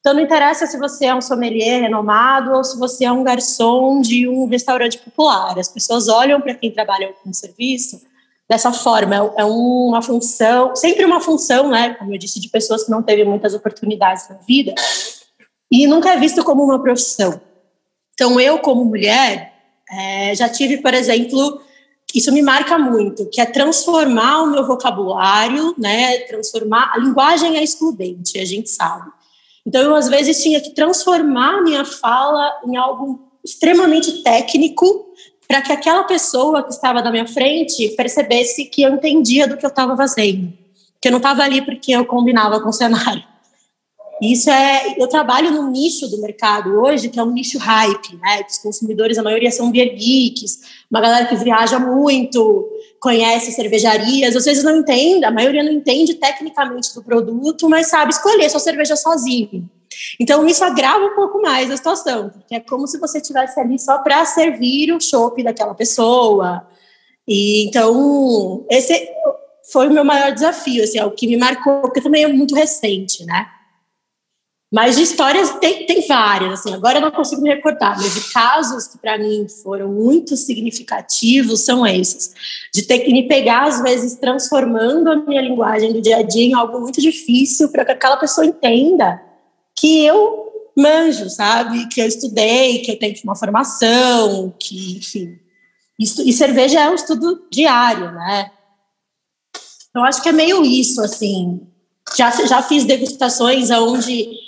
Então, 0.00 0.12
não 0.12 0.20
interessa 0.20 0.66
se 0.66 0.78
você 0.78 1.06
é 1.06 1.14
um 1.14 1.20
sommelier 1.22 1.80
renomado 1.80 2.52
ou 2.52 2.62
se 2.62 2.78
você 2.78 3.06
é 3.06 3.12
um 3.12 3.24
garçom 3.24 4.02
de 4.02 4.28
um 4.28 4.46
restaurante 4.46 4.98
popular. 4.98 5.58
As 5.58 5.68
pessoas 5.68 6.08
olham 6.08 6.42
para 6.42 6.52
quem 6.52 6.70
trabalha 6.70 7.14
com 7.24 7.32
serviço 7.32 8.02
dessa 8.46 8.70
forma. 8.70 9.16
É, 9.16 9.40
é 9.40 9.44
uma 9.46 10.02
função, 10.02 10.76
sempre 10.76 11.06
uma 11.06 11.20
função, 11.22 11.70
né? 11.70 11.94
Como 11.94 12.12
eu 12.12 12.18
disse, 12.18 12.38
de 12.38 12.50
pessoas 12.50 12.84
que 12.84 12.90
não 12.90 13.02
teve 13.02 13.24
muitas 13.24 13.54
oportunidades 13.54 14.28
na 14.28 14.36
vida 14.46 14.74
e 15.70 15.86
nunca 15.86 16.10
é 16.10 16.18
visto 16.18 16.44
como 16.44 16.62
uma 16.62 16.82
profissão. 16.82 17.40
Então, 18.12 18.38
eu, 18.38 18.58
como 18.58 18.84
mulher, 18.84 19.53
é, 19.98 20.34
já 20.34 20.48
tive, 20.48 20.78
por 20.78 20.92
exemplo, 20.92 21.60
isso 22.14 22.32
me 22.32 22.42
marca 22.42 22.78
muito, 22.78 23.28
que 23.30 23.40
é 23.40 23.46
transformar 23.46 24.42
o 24.42 24.46
meu 24.46 24.66
vocabulário, 24.66 25.74
né? 25.76 26.18
Transformar 26.20 26.92
a 26.94 26.98
linguagem 26.98 27.56
é 27.56 27.62
excludente, 27.62 28.38
a 28.38 28.44
gente 28.44 28.70
sabe. 28.70 29.10
Então 29.66 29.82
eu 29.82 29.94
às 29.94 30.08
vezes 30.08 30.42
tinha 30.42 30.60
que 30.60 30.70
transformar 30.70 31.58
a 31.58 31.62
minha 31.62 31.84
fala 31.84 32.60
em 32.66 32.76
algo 32.76 33.32
extremamente 33.44 34.22
técnico 34.22 35.06
para 35.48 35.60
que 35.60 35.72
aquela 35.72 36.04
pessoa 36.04 36.62
que 36.62 36.70
estava 36.70 37.02
na 37.02 37.10
minha 37.10 37.26
frente 37.26 37.90
percebesse 37.96 38.66
que 38.66 38.82
eu 38.82 38.94
entendia 38.94 39.46
do 39.46 39.56
que 39.56 39.64
eu 39.64 39.70
estava 39.70 39.96
fazendo, 39.96 40.52
que 41.00 41.08
eu 41.08 41.12
não 41.12 41.18
estava 41.18 41.42
ali 41.42 41.62
porque 41.62 41.92
eu 41.92 42.04
combinava 42.04 42.60
com 42.60 42.68
o 42.68 42.72
cenário. 42.72 43.22
Isso 44.22 44.48
é, 44.48 44.94
eu 44.96 45.08
trabalho 45.08 45.50
num 45.50 45.70
nicho 45.70 46.08
do 46.08 46.20
mercado 46.20 46.80
hoje 46.80 47.08
que 47.08 47.18
é 47.18 47.22
um 47.22 47.32
nicho 47.32 47.58
hype, 47.58 48.16
né? 48.16 48.44
Os 48.48 48.58
consumidores, 48.58 49.18
a 49.18 49.22
maioria 49.22 49.50
são 49.50 49.70
beer 49.70 49.94
geeks, 49.94 50.60
uma 50.90 51.00
galera 51.00 51.26
que 51.26 51.34
viaja 51.36 51.78
muito, 51.78 52.68
conhece 53.00 53.52
cervejarias, 53.52 54.36
às 54.36 54.44
vezes 54.44 54.62
não 54.62 54.78
entende, 54.78 55.24
a 55.24 55.30
maioria 55.30 55.62
não 55.62 55.72
entende 55.72 56.14
tecnicamente 56.14 56.94
do 56.94 57.02
produto, 57.02 57.68
mas 57.68 57.88
sabe 57.88 58.12
escolher 58.12 58.48
sua 58.48 58.60
cerveja 58.60 58.94
sozinho. 58.94 59.68
Então 60.20 60.46
isso 60.46 60.64
agrava 60.64 61.04
um 61.04 61.14
pouco 61.14 61.42
mais 61.42 61.70
a 61.70 61.76
situação, 61.76 62.30
porque 62.30 62.54
é 62.54 62.60
como 62.60 62.86
se 62.86 62.98
você 62.98 63.18
estivesse 63.18 63.58
ali 63.58 63.78
só 63.78 63.98
para 63.98 64.24
servir 64.24 64.92
o 64.92 65.00
chopp 65.00 65.42
daquela 65.42 65.74
pessoa. 65.74 66.66
E 67.26 67.66
então 67.66 68.64
esse 68.70 69.08
foi 69.72 69.88
o 69.88 69.92
meu 69.92 70.04
maior 70.04 70.32
desafio, 70.32 70.84
assim, 70.84 70.98
é 70.98 71.04
o 71.04 71.10
que 71.10 71.26
me 71.26 71.36
marcou, 71.36 71.80
porque 71.80 72.00
também 72.00 72.22
é 72.22 72.28
muito 72.28 72.54
recente, 72.54 73.24
né? 73.24 73.46
Mas 74.74 74.96
de 74.96 75.02
histórias 75.02 75.52
tem, 75.60 75.86
tem 75.86 76.04
várias, 76.04 76.58
assim, 76.58 76.74
agora 76.74 76.98
eu 76.98 77.02
não 77.02 77.12
consigo 77.12 77.40
me 77.40 77.48
recordar, 77.48 77.96
mas 77.96 78.12
de 78.12 78.32
casos 78.32 78.88
que 78.88 78.98
para 78.98 79.16
mim 79.16 79.46
foram 79.62 79.92
muito 79.92 80.36
significativos 80.36 81.60
são 81.60 81.86
esses. 81.86 82.34
De 82.74 82.82
ter 82.82 82.98
que 82.98 83.12
me 83.12 83.28
pegar, 83.28 83.68
às 83.68 83.80
vezes, 83.80 84.16
transformando 84.16 85.12
a 85.12 85.14
minha 85.14 85.40
linguagem 85.40 85.92
do 85.92 86.02
dia 86.02 86.16
a 86.16 86.22
dia 86.22 86.42
em 86.42 86.54
algo 86.54 86.80
muito 86.80 87.00
difícil 87.00 87.68
para 87.68 87.84
que 87.84 87.92
aquela 87.92 88.16
pessoa 88.16 88.44
entenda 88.44 89.22
que 89.78 90.04
eu 90.04 90.52
manjo, 90.76 91.30
sabe? 91.30 91.88
Que 91.88 92.00
eu 92.00 92.08
estudei, 92.08 92.80
que 92.80 92.90
eu 92.90 92.98
tenho 92.98 93.14
uma 93.22 93.36
formação, 93.36 94.52
que, 94.58 94.96
enfim. 94.98 95.38
Isso, 95.96 96.28
e 96.28 96.32
cerveja 96.32 96.80
é 96.80 96.90
um 96.90 96.96
estudo 96.96 97.46
diário, 97.48 98.10
né? 98.10 98.50
Eu 99.94 100.02
acho 100.02 100.20
que 100.20 100.30
é 100.30 100.32
meio 100.32 100.64
isso, 100.64 101.00
assim. 101.00 101.64
Já, 102.16 102.32
já 102.44 102.60
fiz 102.60 102.84
degustações 102.84 103.70
onde 103.70 104.43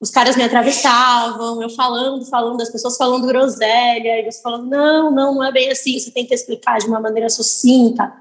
os 0.00 0.10
caras 0.10 0.36
me 0.36 0.42
atravessavam, 0.42 1.62
eu 1.62 1.70
falando, 1.70 2.24
falando, 2.26 2.60
as 2.60 2.70
pessoas 2.70 2.96
falando 2.96 3.26
groselha, 3.26 4.20
e 4.20 4.30
você 4.30 4.42
falando, 4.42 4.66
não, 4.66 5.10
não, 5.10 5.34
não 5.34 5.44
é 5.44 5.50
bem 5.50 5.70
assim, 5.70 5.98
você 5.98 6.10
tem 6.10 6.26
que 6.26 6.34
explicar 6.34 6.78
de 6.78 6.86
uma 6.86 7.00
maneira 7.00 7.28
sucinta. 7.30 8.12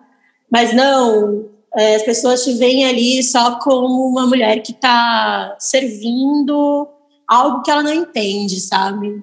Mas 0.50 0.74
não, 0.74 1.50
é, 1.76 1.96
as 1.96 2.04
pessoas 2.04 2.46
te 2.46 2.54
veem 2.54 2.86
ali 2.86 3.22
só 3.22 3.60
como 3.60 4.08
uma 4.08 4.26
mulher 4.26 4.62
que 4.62 4.72
está 4.72 5.56
servindo 5.60 6.88
algo 7.28 7.62
que 7.62 7.72
ela 7.72 7.84
não 7.84 7.94
entende, 7.94 8.60
sabe? 8.62 9.22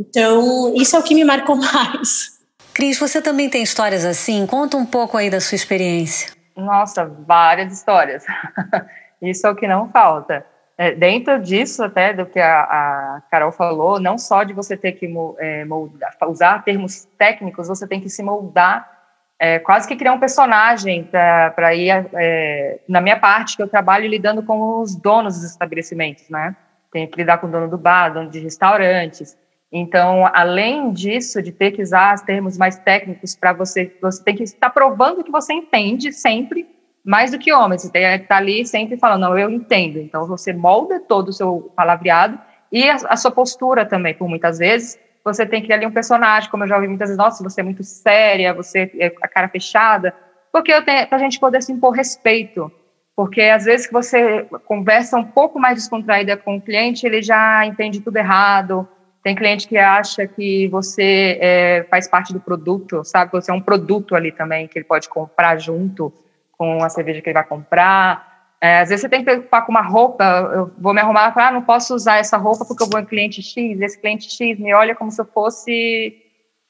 Então, 0.00 0.74
isso 0.74 0.96
é 0.96 0.98
o 0.98 1.02
que 1.02 1.14
me 1.14 1.24
marcou 1.24 1.56
mais. 1.60 2.32
Cris, 2.72 2.98
você 2.98 3.20
também 3.20 3.50
tem 3.50 3.62
histórias 3.62 4.06
assim? 4.06 4.46
Conta 4.46 4.76
um 4.76 4.86
pouco 4.86 5.18
aí 5.18 5.28
da 5.28 5.40
sua 5.40 5.54
experiência. 5.54 6.32
Nossa, 6.56 7.04
várias 7.04 7.72
histórias. 7.74 8.24
isso 9.20 9.46
é 9.46 9.50
o 9.50 9.54
que 9.54 9.68
não 9.68 9.90
falta 9.90 10.53
dentro 10.96 11.40
disso 11.40 11.84
até 11.84 12.12
do 12.12 12.26
que 12.26 12.40
a, 12.40 12.62
a, 12.62 13.22
Carol 13.30 13.52
falou, 13.52 14.00
não 14.00 14.18
só 14.18 14.42
de 14.42 14.52
você 14.52 14.76
ter 14.76 14.92
que 14.92 15.06
é, 15.38 15.64
moldar, 15.64 16.16
usar 16.28 16.64
termos 16.64 17.04
técnicos, 17.16 17.68
você 17.68 17.86
tem 17.86 18.00
que 18.00 18.08
se 18.08 18.22
moldar, 18.22 18.90
é, 19.38 19.58
quase 19.58 19.86
que 19.86 19.96
criar 19.96 20.12
um 20.12 20.18
personagem 20.18 21.04
para 21.04 21.74
ir, 21.74 21.90
é, 22.14 22.80
na 22.88 23.00
minha 23.00 23.18
parte, 23.18 23.56
que 23.56 23.62
eu 23.62 23.68
trabalho 23.68 24.08
lidando 24.08 24.42
com 24.42 24.80
os 24.80 24.96
donos 24.96 25.34
dos 25.34 25.50
estabelecimentos, 25.50 26.28
né? 26.28 26.56
Tenho 26.92 27.08
que 27.08 27.16
lidar 27.16 27.38
com 27.38 27.46
o 27.46 27.50
dono 27.50 27.68
do 27.68 27.76
bar, 27.76 28.10
dono 28.10 28.30
de 28.30 28.38
restaurantes. 28.38 29.36
Então, 29.70 30.24
além 30.32 30.92
disso, 30.92 31.42
de 31.42 31.50
ter 31.50 31.72
que 31.72 31.82
usar 31.82 32.14
os 32.14 32.22
termos 32.22 32.56
mais 32.56 32.78
técnicos 32.78 33.34
para 33.34 33.52
você, 33.52 33.92
você 34.00 34.22
tem 34.22 34.36
que 34.36 34.44
estar 34.44 34.70
provando 34.70 35.24
que 35.24 35.32
você 35.32 35.52
entende 35.52 36.12
sempre 36.12 36.73
mais 37.04 37.30
do 37.30 37.38
que 37.38 37.52
homens. 37.52 37.82
Você 37.82 37.98
estar 37.98 38.36
ali 38.36 38.64
sempre 38.66 38.96
falando, 38.96 39.20
não, 39.20 39.38
eu 39.38 39.50
entendo. 39.50 39.98
Então, 39.98 40.26
você 40.26 40.52
molda 40.52 40.98
todo 40.98 41.28
o 41.28 41.32
seu 41.32 41.72
palavreado 41.76 42.38
e 42.72 42.88
a, 42.88 42.96
a 43.08 43.16
sua 43.16 43.30
postura 43.30 43.84
também, 43.84 44.14
por 44.14 44.28
muitas 44.28 44.58
vezes. 44.58 44.98
Você 45.22 45.46
tem 45.46 45.60
que 45.60 45.66
criar 45.66 45.76
ali 45.76 45.86
um 45.86 45.92
personagem, 45.92 46.50
como 46.50 46.64
eu 46.64 46.68
já 46.68 46.76
ouvi 46.76 46.88
muitas 46.88 47.08
vezes, 47.08 47.18
nossa, 47.18 47.42
você 47.42 47.60
é 47.60 47.64
muito 47.64 47.82
séria, 47.82 48.52
você 48.52 48.90
é 48.98 49.12
a 49.22 49.28
cara 49.28 49.48
fechada, 49.48 50.14
porque 50.52 50.72
para 50.82 51.08
a 51.10 51.18
gente 51.18 51.40
poder 51.40 51.62
se 51.62 51.72
impor 51.72 51.92
respeito. 51.92 52.70
Porque 53.16 53.42
às 53.42 53.64
vezes 53.64 53.86
que 53.86 53.92
você 53.92 54.44
conversa 54.66 55.16
um 55.16 55.24
pouco 55.24 55.58
mais 55.58 55.76
descontraída 55.76 56.36
com 56.36 56.56
o 56.56 56.60
cliente, 56.60 57.06
ele 57.06 57.22
já 57.22 57.64
entende 57.64 58.00
tudo 58.00 58.16
errado. 58.16 58.88
Tem 59.22 59.34
cliente 59.34 59.68
que 59.68 59.78
acha 59.78 60.26
que 60.26 60.68
você 60.68 61.38
é, 61.40 61.86
faz 61.88 62.08
parte 62.08 62.32
do 62.32 62.40
produto, 62.40 63.04
sabe? 63.04 63.30
Você 63.32 63.50
é 63.50 63.54
um 63.54 63.60
produto 63.60 64.14
ali 64.14 64.32
também, 64.32 64.66
que 64.66 64.78
ele 64.78 64.84
pode 64.84 65.08
comprar 65.08 65.58
junto 65.58 66.12
com 66.56 66.82
a 66.82 66.88
cerveja 66.88 67.20
que 67.20 67.28
ele 67.28 67.34
vai 67.34 67.44
comprar. 67.44 68.32
É, 68.60 68.80
às 68.80 68.88
vezes 68.88 69.02
você 69.02 69.08
tem 69.08 69.20
que 69.20 69.26
preocupar 69.26 69.66
com 69.66 69.72
uma 69.72 69.82
roupa, 69.82 70.24
eu 70.54 70.72
vou 70.78 70.94
me 70.94 71.00
arrumar 71.00 71.30
e 71.30 71.34
falar, 71.34 71.48
ah, 71.48 71.52
não 71.52 71.62
posso 71.62 71.94
usar 71.94 72.16
essa 72.16 72.36
roupa 72.36 72.64
porque 72.64 72.82
eu 72.82 72.88
vou 72.88 73.00
em 73.00 73.04
cliente 73.04 73.42
X, 73.42 73.80
esse 73.80 74.00
cliente 74.00 74.30
X 74.30 74.58
me 74.58 74.72
olha 74.72 74.94
como 74.94 75.10
se 75.10 75.20
eu 75.20 75.26
fosse 75.26 76.16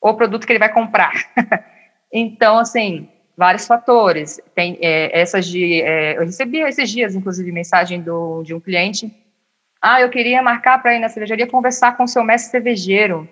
o 0.01 0.13
produto 0.15 0.47
que 0.47 0.53
ele 0.53 0.59
vai 0.59 0.73
comprar. 0.73 1.13
Então, 2.17 2.59
assim, 2.59 3.09
vários 3.37 3.67
fatores. 3.67 4.41
Tem 4.55 4.79
é, 4.81 5.21
essas 5.21 5.47
de. 5.47 5.83
É, 5.83 6.17
eu 6.17 6.21
recebi 6.21 6.61
esses 6.61 6.89
dias, 6.89 7.15
inclusive, 7.15 7.51
mensagem 7.51 8.01
do, 8.01 8.45
de 8.45 8.55
um 8.55 8.61
cliente. 8.61 9.13
Ah, 9.83 10.01
eu 10.01 10.09
queria 10.09 10.41
marcar 10.41 10.81
para 10.81 10.95
ir 10.95 11.01
na 11.01 11.09
cervejaria 11.09 11.47
conversar 11.47 11.97
com 11.97 12.05
o 12.05 12.09
seu 12.09 12.23
mestre 12.23 12.53
cervejeiro. 12.53 13.29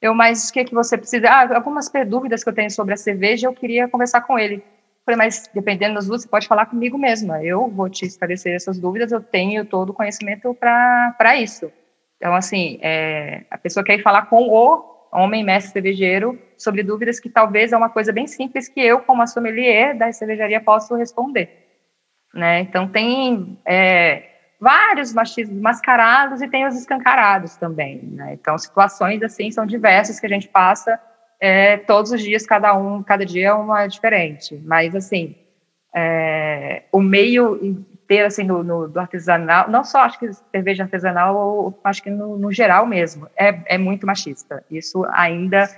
Eu, 0.00 0.14
mas 0.14 0.48
o 0.48 0.52
que, 0.52 0.64
que 0.64 0.74
você 0.74 0.98
precisa? 0.98 1.28
Ah, 1.28 1.54
algumas 1.54 1.90
dúvidas 2.08 2.42
que 2.42 2.48
eu 2.48 2.54
tenho 2.54 2.70
sobre 2.70 2.94
a 2.94 2.96
cerveja, 2.96 3.46
eu 3.46 3.52
queria 3.52 3.86
conversar 3.86 4.22
com 4.22 4.38
ele. 4.38 4.64
Falei, 5.04 5.18
mas 5.18 5.50
dependendo 5.52 5.94
das 5.94 6.06
duas, 6.06 6.22
você 6.22 6.28
pode 6.28 6.46
falar 6.46 6.66
comigo 6.66 6.96
mesma. 6.96 7.42
Eu 7.42 7.68
vou 7.68 7.88
te 7.88 8.06
esclarecer 8.06 8.54
essas 8.54 8.78
dúvidas, 8.78 9.10
eu 9.10 9.20
tenho 9.20 9.64
todo 9.64 9.90
o 9.90 9.94
conhecimento 9.94 10.54
para 10.54 11.36
isso. 11.36 11.72
Então, 12.16 12.34
assim, 12.34 12.78
é, 12.80 13.44
a 13.50 13.58
pessoa 13.58 13.84
quer 13.84 13.98
ir 13.98 14.02
falar 14.02 14.26
com 14.26 14.48
o 14.48 15.08
homem 15.12 15.42
mestre 15.42 15.72
cervejeiro 15.72 16.40
sobre 16.56 16.84
dúvidas 16.84 17.18
que 17.18 17.28
talvez 17.28 17.72
é 17.72 17.76
uma 17.76 17.90
coisa 17.90 18.12
bem 18.12 18.28
simples 18.28 18.68
que 18.68 18.80
eu, 18.80 19.00
como 19.00 19.22
a 19.22 19.26
sommelier 19.26 19.98
da 19.98 20.12
cervejaria, 20.12 20.60
posso 20.60 20.94
responder. 20.94 21.66
Né? 22.32 22.60
Então, 22.60 22.86
tem 22.86 23.58
é, 23.66 24.28
vários 24.60 25.12
machismos 25.12 25.60
mascarados 25.60 26.40
e 26.40 26.48
tem 26.48 26.64
os 26.64 26.76
escancarados 26.76 27.56
também. 27.56 28.00
Né? 28.04 28.34
Então, 28.34 28.56
situações 28.56 29.20
assim 29.24 29.50
são 29.50 29.66
diversas 29.66 30.20
que 30.20 30.26
a 30.26 30.28
gente 30.28 30.48
passa 30.48 30.98
é, 31.42 31.76
todos 31.76 32.12
os 32.12 32.22
dias, 32.22 32.46
cada 32.46 32.72
um, 32.72 33.02
cada 33.02 33.26
dia 33.26 33.48
é 33.48 33.52
uma 33.52 33.88
diferente. 33.88 34.62
Mas, 34.64 34.94
assim, 34.94 35.34
é, 35.92 36.84
o 36.92 37.00
meio 37.00 37.58
inteiro, 37.60 38.28
assim, 38.28 38.44
no, 38.44 38.62
no, 38.62 38.86
do 38.86 39.00
artesanal, 39.00 39.68
não 39.68 39.82
só 39.82 40.02
acho 40.02 40.20
que 40.20 40.30
cerveja 40.52 40.84
artesanal, 40.84 41.76
acho 41.82 42.00
que 42.00 42.10
no, 42.10 42.38
no 42.38 42.52
geral 42.52 42.86
mesmo, 42.86 43.26
é, 43.36 43.74
é 43.74 43.76
muito 43.76 44.06
machista. 44.06 44.64
Isso 44.70 45.04
ainda 45.10 45.68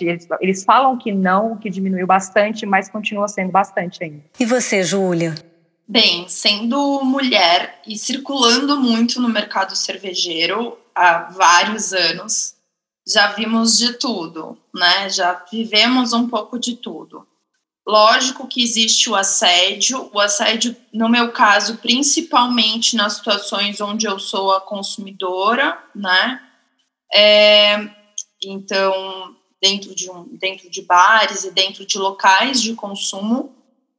eles, 0.00 0.26
eles, 0.40 0.64
falam 0.64 0.96
que 0.96 1.12
não, 1.12 1.56
que 1.56 1.68
diminuiu 1.68 2.06
bastante, 2.06 2.64
mas 2.64 2.88
continua 2.88 3.28
sendo 3.28 3.50
bastante 3.50 4.02
ainda. 4.02 4.22
E 4.38 4.46
você, 4.46 4.82
Júlia? 4.82 5.34
Bem, 5.86 6.26
sendo 6.28 7.02
mulher 7.02 7.80
e 7.86 7.98
circulando 7.98 8.78
muito 8.78 9.20
no 9.20 9.28
mercado 9.28 9.76
cervejeiro 9.76 10.78
há 10.94 11.30
vários 11.30 11.92
anos, 11.92 12.54
já 13.06 13.28
vimos 13.28 13.78
de 13.78 13.94
tudo, 13.94 14.58
né? 14.74 15.08
Já 15.08 15.44
vivemos 15.50 16.12
um 16.12 16.28
pouco 16.28 16.58
de 16.58 16.76
tudo. 16.76 17.26
Lógico 17.86 18.46
que 18.46 18.62
existe 18.62 19.10
o 19.10 19.16
assédio, 19.16 20.10
o 20.12 20.20
assédio, 20.20 20.76
no 20.92 21.08
meu 21.08 21.32
caso, 21.32 21.78
principalmente 21.78 22.94
nas 22.94 23.14
situações 23.14 23.80
onde 23.80 24.06
eu 24.06 24.18
sou 24.18 24.52
a 24.52 24.60
consumidora, 24.60 25.82
né? 25.94 26.40
É, 27.12 27.90
então, 28.44 29.34
dentro 29.60 29.94
de, 29.94 30.10
um, 30.10 30.24
dentro 30.38 30.70
de 30.70 30.82
bares 30.82 31.44
e 31.44 31.50
dentro 31.50 31.84
de 31.84 31.98
locais 31.98 32.62
de 32.62 32.74
consumo, 32.74 33.54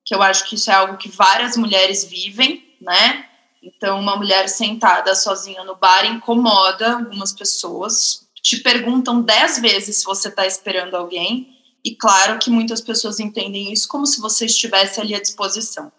que 0.06 0.16
eu 0.16 0.22
acho 0.22 0.48
que 0.48 0.56
isso 0.56 0.72
é 0.72 0.74
algo 0.74 0.98
que 0.98 1.10
várias 1.10 1.58
mulheres 1.58 2.06
vivem, 2.06 2.64
né? 2.80 3.26
Então, 3.62 4.00
uma 4.00 4.16
mulher 4.16 4.48
sentada 4.48 5.14
sozinha 5.14 5.64
no 5.64 5.76
bar 5.76 6.06
incomoda 6.06 6.94
algumas 6.94 7.32
pessoas, 7.32 8.28
te 8.42 8.58
perguntam 8.58 9.22
dez 9.22 9.60
vezes 9.60 9.98
se 9.98 10.06
você 10.06 10.30
está 10.30 10.46
esperando 10.46 10.96
alguém, 10.96 11.56
e 11.84 11.96
claro 11.96 12.40
que 12.40 12.50
muitas 12.50 12.82
pessoas 12.82 13.20
entendem 13.20 13.72
isso 13.72 13.88
como 13.88 14.06
se 14.06 14.22
você 14.22 14.46
estivesse 14.46 15.00
ali 15.00 15.16
à 15.16 15.22
disposição. 15.22 15.92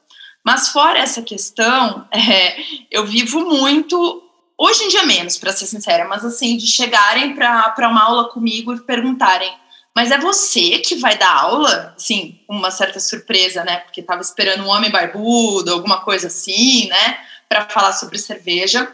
Mas 0.45 0.69
fora 0.69 0.99
essa 0.99 1.23
questão, 1.23 2.07
é, 2.13 2.57
eu 2.91 3.07
vivo 3.07 3.45
muito, 3.45 4.23
hoje 4.59 4.85
em 4.85 4.89
dia 4.89 5.05
menos, 5.05 5.39
para 5.39 5.53
ser 5.53 5.67
sincera, 5.67 6.07
mas 6.07 6.25
assim, 6.25 6.57
de 6.57 6.67
chegarem 6.67 7.35
para 7.35 7.89
uma 7.89 8.05
aula 8.05 8.29
comigo 8.31 8.75
e 8.75 8.81
perguntarem: 8.81 9.53
mas 9.95 10.11
é 10.11 10.19
você 10.19 10.79
que 10.79 10.97
vai 10.97 11.19
dar 11.19 11.31
aula? 11.31 11.95
Sim, 11.99 12.41
uma 12.49 12.71
certa 12.71 12.99
surpresa, 12.99 13.63
né? 13.63 13.79
Porque 13.79 14.01
estava 14.01 14.23
esperando 14.23 14.65
um 14.65 14.69
homem 14.69 14.91
barbudo, 14.91 15.73
alguma 15.73 16.01
coisa 16.01 16.29
assim, 16.29 16.89
né? 16.89 17.19
Para 17.49 17.69
falar 17.69 17.93
sobre 17.93 18.19
cerveja. 18.19 18.91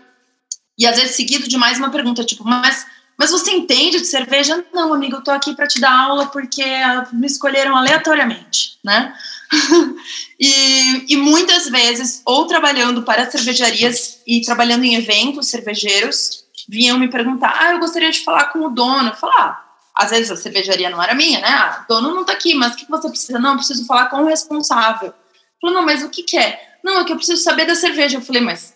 E 0.77 0.87
às 0.87 0.97
vezes 0.97 1.15
seguido 1.15 1.49
de 1.49 1.57
mais 1.57 1.79
uma 1.79 1.91
pergunta, 1.91 2.25
tipo, 2.25 2.45
mas, 2.45 2.85
mas 3.19 3.33
você 3.33 3.51
entende 3.51 3.99
de 3.99 4.07
cerveja? 4.07 4.65
Não, 4.73 4.95
amigo, 4.95 5.17
eu 5.17 5.25
tô 5.25 5.33
aqui 5.33 5.55
para 5.55 5.67
te 5.67 5.81
dar 5.81 5.93
aula 5.93 6.27
porque 6.27 6.65
me 7.13 7.27
escolheram 7.27 7.77
aleatoriamente, 7.77 8.79
né? 8.85 9.13
e, 10.39 11.15
e 11.15 11.17
muitas 11.17 11.69
vezes, 11.69 12.23
ou 12.25 12.47
trabalhando 12.47 13.03
para 13.03 13.29
cervejarias 13.29 14.21
e 14.25 14.41
trabalhando 14.43 14.85
em 14.85 14.95
eventos 14.95 15.49
cervejeiros, 15.49 16.45
vinham 16.69 16.97
me 16.97 17.09
perguntar: 17.09 17.57
ah, 17.59 17.73
eu 17.73 17.81
gostaria 17.81 18.11
de 18.11 18.23
falar 18.23 18.53
com 18.53 18.61
o 18.61 18.71
dono. 18.71 19.09
Eu 19.09 19.17
falava, 19.17 19.51
ah, 19.51 19.65
às 19.97 20.11
vezes 20.11 20.31
a 20.31 20.37
cervejaria 20.37 20.89
não 20.89 21.03
era 21.03 21.13
minha, 21.13 21.41
né? 21.41 21.49
Ah, 21.49 21.85
dono 21.89 22.15
não 22.15 22.25
tá 22.25 22.35
aqui, 22.35 22.55
mas 22.55 22.75
o 22.75 22.77
que 22.77 22.89
você 22.89 23.09
precisa? 23.09 23.39
Não, 23.41 23.51
eu 23.51 23.57
preciso 23.57 23.85
falar 23.85 24.09
com 24.11 24.23
o 24.23 24.27
responsável. 24.27 25.13
Falou, 25.61 25.75
não, 25.75 25.85
mas 25.85 26.05
o 26.05 26.09
que, 26.09 26.23
que 26.23 26.39
é? 26.39 26.79
Não, 26.85 27.01
é 27.01 27.05
que 27.05 27.11
eu 27.11 27.17
preciso 27.17 27.43
saber 27.43 27.67
da 27.67 27.75
cerveja. 27.75 28.19
Eu 28.19 28.23
falei, 28.23 28.41
mas, 28.41 28.73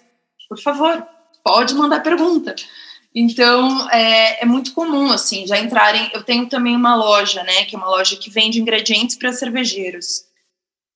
por 0.48 0.60
favor, 0.60 1.06
pode 1.44 1.74
mandar 1.74 2.00
pergunta. 2.00 2.56
Então, 3.14 3.90
é, 3.90 4.42
é, 4.42 4.46
muito 4.46 4.72
comum, 4.72 5.10
assim, 5.10 5.46
já 5.46 5.58
entrarem. 5.58 6.10
Eu 6.14 6.22
tenho 6.22 6.46
também 6.48 6.74
uma 6.74 6.94
loja, 6.94 7.42
né, 7.42 7.64
que 7.64 7.74
é 7.74 7.78
uma 7.78 7.88
loja 7.88 8.16
que 8.16 8.30
vende 8.30 8.60
ingredientes 8.60 9.16
para 9.16 9.32
cervejeiros. 9.32 10.24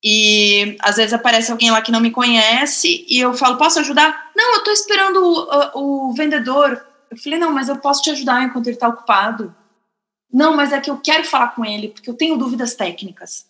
E 0.03 0.77
às 0.81 0.97
vezes 0.97 1.13
aparece 1.13 1.51
alguém 1.51 1.71
lá 1.71 1.83
que 1.83 1.91
não 1.91 2.01
me 2.01 2.11
conhece 2.11 3.05
e 3.09 3.19
eu 3.19 3.35
falo, 3.35 3.57
posso 3.57 3.81
ajudar? 3.81 4.31
Não, 4.37 4.53
eu 4.55 4.59
estou 4.59 4.73
esperando 4.73 5.17
o, 5.75 6.09
o, 6.09 6.13
vendedor. 6.13 6.87
Eu 7.11 7.17
falei, 7.17 7.39
não, 7.39 7.53
mas 7.53 7.69
eu 7.69 7.77
posso 7.77 8.03
te 8.03 8.11
ajudar 8.11 8.45
enquanto 8.45 8.67
ele 8.67 8.77
está 8.77 8.89
ocupado. 8.89 9.55
Não, 10.33 10.55
mas 10.55 10.73
é 10.73 10.81
que 10.81 10.91
eu 10.91 10.99
quero 10.99 11.25
falar 11.25 11.49
com 11.49 11.65
ele, 11.65 11.89
porque 11.89 12.09
eu 12.09 12.15
tenho 12.15 12.37
dúvidas 12.37 12.75
técnicas. 12.75 13.47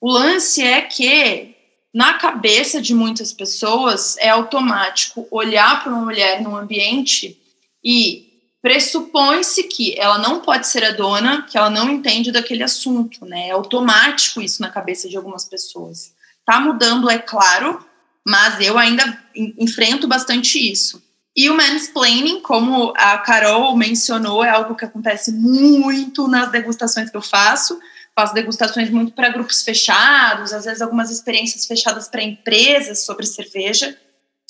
O 0.00 0.10
lance 0.10 0.62
é 0.62 0.80
que, 0.80 1.54
na 1.92 2.14
cabeça 2.14 2.80
de 2.80 2.94
muitas 2.94 3.32
pessoas, 3.32 4.16
é 4.18 4.30
automático 4.30 5.28
olhar 5.30 5.82
para 5.82 5.92
uma 5.92 6.04
mulher 6.04 6.42
num 6.42 6.56
ambiente 6.56 7.39
e 7.84 8.30
pressupõe-se 8.62 9.64
que 9.64 9.98
ela 9.98 10.18
não 10.18 10.40
pode 10.40 10.66
ser 10.66 10.84
a 10.84 10.92
dona, 10.92 11.42
que 11.42 11.56
ela 11.56 11.70
não 11.70 11.88
entende 11.88 12.30
daquele 12.30 12.62
assunto, 12.62 13.24
né? 13.24 13.48
É 13.48 13.50
automático 13.52 14.40
isso 14.40 14.60
na 14.60 14.68
cabeça 14.68 15.08
de 15.08 15.16
algumas 15.16 15.44
pessoas. 15.44 16.12
Tá 16.44 16.60
mudando, 16.60 17.08
é 17.08 17.18
claro, 17.18 17.84
mas 18.26 18.60
eu 18.60 18.76
ainda 18.76 19.18
enfrento 19.34 20.06
bastante 20.06 20.58
isso. 20.58 21.02
E 21.34 21.48
o 21.48 21.56
mansplaining, 21.56 22.40
como 22.40 22.92
a 22.96 23.16
Carol 23.18 23.74
mencionou, 23.76 24.44
é 24.44 24.50
algo 24.50 24.74
que 24.74 24.84
acontece 24.84 25.32
muito 25.32 26.26
nas 26.28 26.50
degustações 26.50 27.08
que 27.08 27.16
eu 27.16 27.22
faço. 27.22 27.78
Faço 28.14 28.34
degustações 28.34 28.90
muito 28.90 29.12
para 29.12 29.30
grupos 29.30 29.62
fechados, 29.62 30.52
às 30.52 30.64
vezes 30.64 30.82
algumas 30.82 31.10
experiências 31.10 31.64
fechadas 31.64 32.08
para 32.08 32.22
empresas 32.22 33.04
sobre 33.04 33.24
cerveja. 33.24 33.96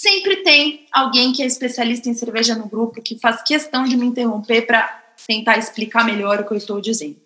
Sempre 0.01 0.37
tem 0.37 0.87
alguém 0.91 1.31
que 1.31 1.43
é 1.43 1.47
especialista 1.47 2.09
em 2.09 2.15
cerveja 2.15 2.55
no 2.55 2.67
grupo 2.67 3.03
que 3.03 3.19
faz 3.19 3.43
questão 3.43 3.85
de 3.85 3.99
me 3.99 4.07
interromper 4.07 4.63
para 4.63 4.99
tentar 5.27 5.59
explicar 5.59 6.07
melhor 6.07 6.41
o 6.41 6.45
que 6.47 6.55
eu 6.55 6.57
estou 6.57 6.81
dizendo. 6.81 7.17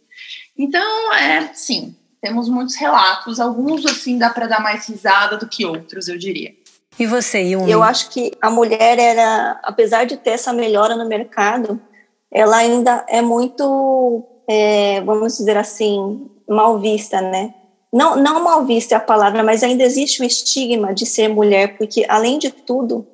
Então, 0.58 1.14
é, 1.14 1.54
sim, 1.54 1.94
temos 2.20 2.48
muitos 2.48 2.74
relatos, 2.74 3.38
alguns 3.38 3.86
assim 3.86 4.18
dá 4.18 4.28
para 4.28 4.48
dar 4.48 4.58
mais 4.58 4.88
risada 4.88 5.36
do 5.36 5.48
que 5.48 5.64
outros, 5.64 6.08
eu 6.08 6.18
diria. 6.18 6.52
E 6.98 7.06
você, 7.06 7.42
Yumi? 7.42 7.70
Eu 7.70 7.80
acho 7.80 8.10
que 8.10 8.32
a 8.42 8.50
mulher 8.50 8.98
era, 8.98 9.60
apesar 9.62 10.04
de 10.04 10.16
ter 10.16 10.30
essa 10.30 10.52
melhora 10.52 10.96
no 10.96 11.06
mercado, 11.06 11.80
ela 12.28 12.56
ainda 12.56 13.06
é 13.08 13.22
muito, 13.22 14.26
é, 14.50 15.00
vamos 15.02 15.36
dizer 15.36 15.56
assim, 15.56 16.28
mal 16.48 16.80
vista, 16.80 17.20
né? 17.20 17.54
Não, 17.94 18.16
não 18.16 18.42
mal 18.42 18.64
vista 18.66 18.94
é 18.94 18.98
a 18.98 19.00
palavra, 19.00 19.44
mas 19.44 19.62
ainda 19.62 19.84
existe 19.84 20.20
o 20.20 20.24
estigma 20.24 20.92
de 20.92 21.06
ser 21.06 21.28
mulher, 21.28 21.78
porque 21.78 22.04
além 22.08 22.40
de 22.40 22.50
tudo, 22.50 23.06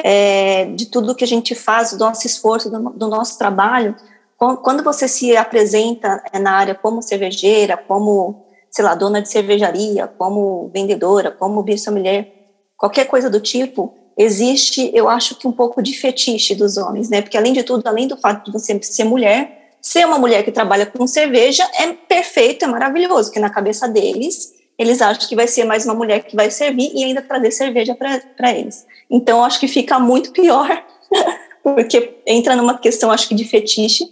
é, 0.00 0.66
de 0.66 0.86
tudo 0.86 1.14
que 1.14 1.24
a 1.24 1.26
gente 1.26 1.56
faz, 1.56 1.90
do 1.90 1.98
nosso 1.98 2.24
esforço, 2.24 2.70
do, 2.70 2.90
do 2.90 3.08
nosso 3.08 3.36
trabalho, 3.36 3.96
quando 4.36 4.84
você 4.84 5.08
se 5.08 5.36
apresenta 5.36 6.22
é, 6.32 6.38
na 6.38 6.52
área 6.52 6.74
como 6.74 7.02
cervejeira, 7.02 7.76
como, 7.76 8.44
sei 8.70 8.84
lá, 8.84 8.94
dona 8.94 9.20
de 9.20 9.28
cervejaria, 9.28 10.06
como 10.06 10.70
vendedora, 10.72 11.32
como 11.32 11.64
mulher 11.90 12.38
qualquer 12.78 13.06
coisa 13.06 13.28
do 13.28 13.40
tipo, 13.40 13.92
existe, 14.16 14.88
eu 14.94 15.08
acho 15.08 15.34
que 15.34 15.48
um 15.48 15.52
pouco 15.52 15.82
de 15.82 15.92
fetiche 15.94 16.54
dos 16.54 16.76
homens, 16.76 17.10
né? 17.10 17.20
Porque 17.20 17.36
além 17.36 17.52
de 17.52 17.64
tudo, 17.64 17.84
além 17.86 18.06
do 18.06 18.16
fato 18.16 18.44
de 18.44 18.52
você 18.52 18.80
ser 18.82 19.04
mulher, 19.04 19.57
ser 19.80 20.06
uma 20.06 20.18
mulher 20.18 20.44
que 20.44 20.52
trabalha 20.52 20.86
com 20.86 21.06
cerveja 21.06 21.68
é 21.74 21.92
perfeito, 21.92 22.64
é 22.64 22.68
maravilhoso, 22.68 23.28
porque 23.28 23.40
na 23.40 23.50
cabeça 23.50 23.88
deles, 23.88 24.54
eles 24.78 25.00
acham 25.00 25.28
que 25.28 25.36
vai 25.36 25.48
ser 25.48 25.64
mais 25.64 25.84
uma 25.84 25.94
mulher 25.94 26.24
que 26.24 26.36
vai 26.36 26.50
servir 26.50 26.90
e 26.94 27.04
ainda 27.04 27.22
trazer 27.22 27.50
cerveja 27.50 27.94
para 27.94 28.52
eles. 28.52 28.86
Então, 29.10 29.44
acho 29.44 29.58
que 29.58 29.68
fica 29.68 29.98
muito 29.98 30.32
pior, 30.32 30.84
porque 31.62 32.18
entra 32.26 32.54
numa 32.54 32.78
questão, 32.78 33.10
acho 33.10 33.28
que, 33.28 33.34
de 33.34 33.44
fetiche. 33.44 34.04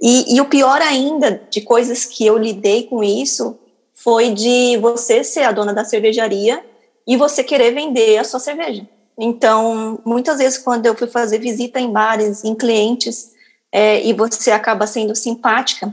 E, 0.00 0.36
e 0.36 0.40
o 0.40 0.46
pior 0.46 0.80
ainda, 0.80 1.42
de 1.50 1.60
coisas 1.60 2.04
que 2.04 2.26
eu 2.26 2.36
lidei 2.36 2.84
com 2.84 3.02
isso, 3.02 3.58
foi 3.94 4.30
de 4.30 4.76
você 4.78 5.22
ser 5.22 5.42
a 5.42 5.52
dona 5.52 5.72
da 5.72 5.84
cervejaria 5.84 6.62
e 7.06 7.16
você 7.16 7.44
querer 7.44 7.72
vender 7.72 8.18
a 8.18 8.24
sua 8.24 8.40
cerveja. 8.40 8.86
Então, 9.18 10.00
muitas 10.04 10.38
vezes, 10.38 10.58
quando 10.58 10.86
eu 10.86 10.96
fui 10.96 11.06
fazer 11.06 11.38
visita 11.38 11.78
em 11.78 11.90
bares, 11.90 12.44
em 12.44 12.54
clientes, 12.54 13.31
é, 13.72 14.04
e 14.06 14.12
você 14.12 14.50
acaba 14.50 14.86
sendo 14.86 15.16
simpática, 15.16 15.92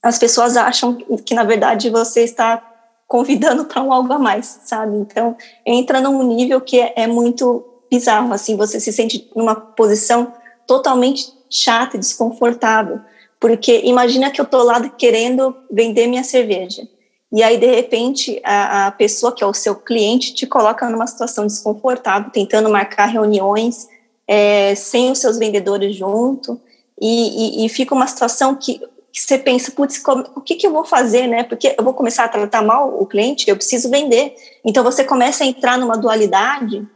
as 0.00 0.18
pessoas 0.18 0.56
acham 0.56 0.94
que, 0.94 1.34
na 1.34 1.42
verdade, 1.42 1.90
você 1.90 2.22
está 2.22 2.62
convidando 3.06 3.64
para 3.64 3.82
um 3.82 3.92
algo 3.92 4.12
a 4.12 4.18
mais, 4.18 4.60
sabe? 4.64 4.96
Então, 4.96 5.36
entra 5.66 6.00
num 6.00 6.22
nível 6.22 6.60
que 6.60 6.78
é, 6.78 6.92
é 6.94 7.06
muito 7.06 7.64
bizarro, 7.90 8.32
assim, 8.32 8.56
você 8.56 8.78
se 8.78 8.92
sente 8.92 9.28
numa 9.34 9.56
posição 9.56 10.32
totalmente 10.66 11.32
chata 11.50 11.96
e 11.96 12.00
desconfortável, 12.00 13.00
porque 13.40 13.80
imagina 13.84 14.30
que 14.30 14.40
eu 14.40 14.44
tô 14.44 14.62
lá 14.62 14.88
querendo 14.90 15.56
vender 15.70 16.06
minha 16.06 16.22
cerveja, 16.22 16.86
e 17.30 17.42
aí, 17.42 17.58
de 17.58 17.66
repente, 17.66 18.40
a, 18.42 18.86
a 18.86 18.90
pessoa 18.90 19.34
que 19.34 19.44
é 19.44 19.46
o 19.46 19.52
seu 19.52 19.74
cliente 19.74 20.34
te 20.34 20.46
coloca 20.46 20.88
numa 20.88 21.06
situação 21.06 21.46
desconfortável, 21.46 22.30
tentando 22.30 22.70
marcar 22.70 23.06
reuniões 23.06 23.86
é, 24.26 24.74
sem 24.74 25.10
os 25.10 25.18
seus 25.18 25.38
vendedores 25.38 25.94
junto, 25.94 26.58
e, 27.00 27.62
e, 27.62 27.66
e 27.66 27.68
fica 27.68 27.94
uma 27.94 28.06
situação 28.06 28.54
que 28.54 28.80
que 29.10 29.22
você 29.22 29.38
pensa, 29.38 29.72
putz, 29.72 30.02
o 30.36 30.40
que, 30.40 30.54
que 30.54 30.66
eu 30.66 30.72
vou 30.72 30.84
fazer, 30.84 31.26
né? 31.26 31.42
Porque 31.42 31.74
eu 31.76 31.82
vou 31.82 31.94
começar 31.94 32.24
a 32.24 32.28
tratar 32.28 32.62
mal 32.62 33.00
o 33.00 33.06
cliente, 33.06 33.48
eu 33.48 33.56
preciso 33.56 33.90
vender. 33.90 34.34
Então 34.64 34.84
você 34.84 35.02
começa 35.02 35.42
a 35.42 35.46
entrar 35.46 35.78
numa 35.78 35.96
dualidade 35.96 36.86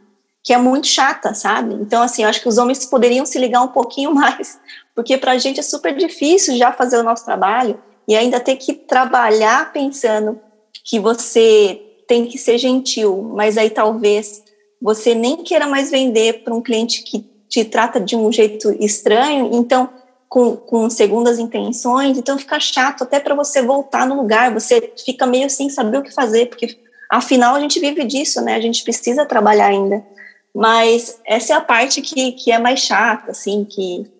que 0.43 0.53
é 0.53 0.57
muito 0.57 0.87
chata, 0.87 1.33
sabe? 1.33 1.73
Então, 1.75 2.01
assim, 2.03 2.23
eu 2.23 2.29
acho 2.29 2.41
que 2.41 2.49
os 2.49 2.57
homens 2.57 2.85
poderiam 2.85 3.25
se 3.25 3.39
ligar 3.39 3.61
um 3.61 3.69
pouquinho 3.69 4.13
mais, 4.15 4.59
porque 4.93 5.17
para 5.17 5.31
a 5.31 5.37
gente 5.37 5.59
é 5.59 5.63
super 5.63 5.95
difícil 5.95 6.57
já 6.57 6.71
fazer 6.71 6.97
o 6.97 7.03
nosso 7.03 7.25
trabalho 7.25 7.79
e 8.07 8.15
ainda 8.15 8.39
ter 8.39 8.57
que 8.57 8.73
trabalhar 8.73 9.71
pensando 9.71 10.39
que 10.83 10.99
você 10.99 11.81
tem 12.07 12.25
que 12.25 12.37
ser 12.37 12.57
gentil, 12.57 13.31
mas 13.33 13.57
aí 13.57 13.69
talvez 13.69 14.43
você 14.81 15.15
nem 15.15 15.37
queira 15.37 15.65
mais 15.65 15.89
vender 15.89 16.43
para 16.43 16.53
um 16.53 16.61
cliente 16.61 17.03
que 17.03 17.32
te 17.53 17.63
trata 17.63 17.99
de 17.99 18.15
um 18.15 18.31
jeito 18.31 18.75
estranho, 18.83 19.51
então 19.53 19.87
com, 20.27 20.55
com 20.55 20.89
segundas 20.89 21.37
intenções, 21.37 22.17
então 22.17 22.35
fica 22.35 22.59
chato 22.59 23.03
até 23.03 23.19
para 23.19 23.35
você 23.35 23.61
voltar 23.61 24.07
no 24.07 24.15
lugar, 24.15 24.51
você 24.51 24.91
fica 25.05 25.27
meio 25.27 25.47
sem 25.51 25.69
saber 25.69 25.99
o 25.99 26.01
que 26.01 26.11
fazer, 26.11 26.47
porque 26.47 26.79
afinal 27.07 27.53
a 27.53 27.59
gente 27.59 27.79
vive 27.79 28.03
disso, 28.05 28.41
né? 28.41 28.55
A 28.55 28.59
gente 28.59 28.83
precisa 28.83 29.23
trabalhar 29.23 29.67
ainda. 29.67 30.03
Mas 30.51 31.19
essa 31.23 31.53
é 31.53 31.55
a 31.55 31.61
parte 31.61 32.01
que, 32.01 32.31
que 32.31 32.51
é 32.51 32.57
mais 32.57 32.79
chata, 32.79 33.29
assim, 33.29 33.63
que, 33.63 34.11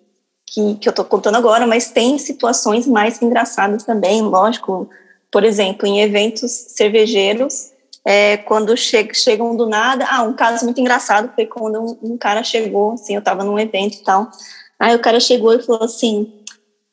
que, 0.45 0.75
que 0.75 0.87
eu 0.87 0.93
tô 0.93 1.03
contando 1.03 1.35
agora, 1.35 1.65
mas 1.65 1.89
tem 1.89 2.19
situações 2.19 2.85
mais 2.85 3.19
engraçadas 3.19 3.83
também, 3.83 4.21
lógico. 4.21 4.87
Por 5.31 5.43
exemplo, 5.43 5.87
em 5.87 6.01
eventos 6.01 6.51
cervejeiros, 6.51 7.71
é, 8.05 8.37
quando 8.37 8.75
che 8.75 9.13
chegam 9.13 9.55
do 9.55 9.67
nada. 9.67 10.05
Ah, 10.09 10.23
um 10.23 10.33
caso 10.33 10.65
muito 10.65 10.79
engraçado 10.79 11.31
foi 11.35 11.45
quando 11.45 11.79
um, 11.79 12.13
um 12.13 12.17
cara 12.17 12.43
chegou, 12.43 12.93
assim, 12.93 13.13
eu 13.13 13.19
estava 13.19 13.43
num 13.43 13.57
evento 13.57 13.95
e 13.95 14.03
tal. 14.03 14.29
Aí 14.79 14.95
o 14.95 14.99
cara 14.99 15.19
chegou 15.19 15.53
e 15.53 15.61
falou 15.61 15.83
assim, 15.83 16.31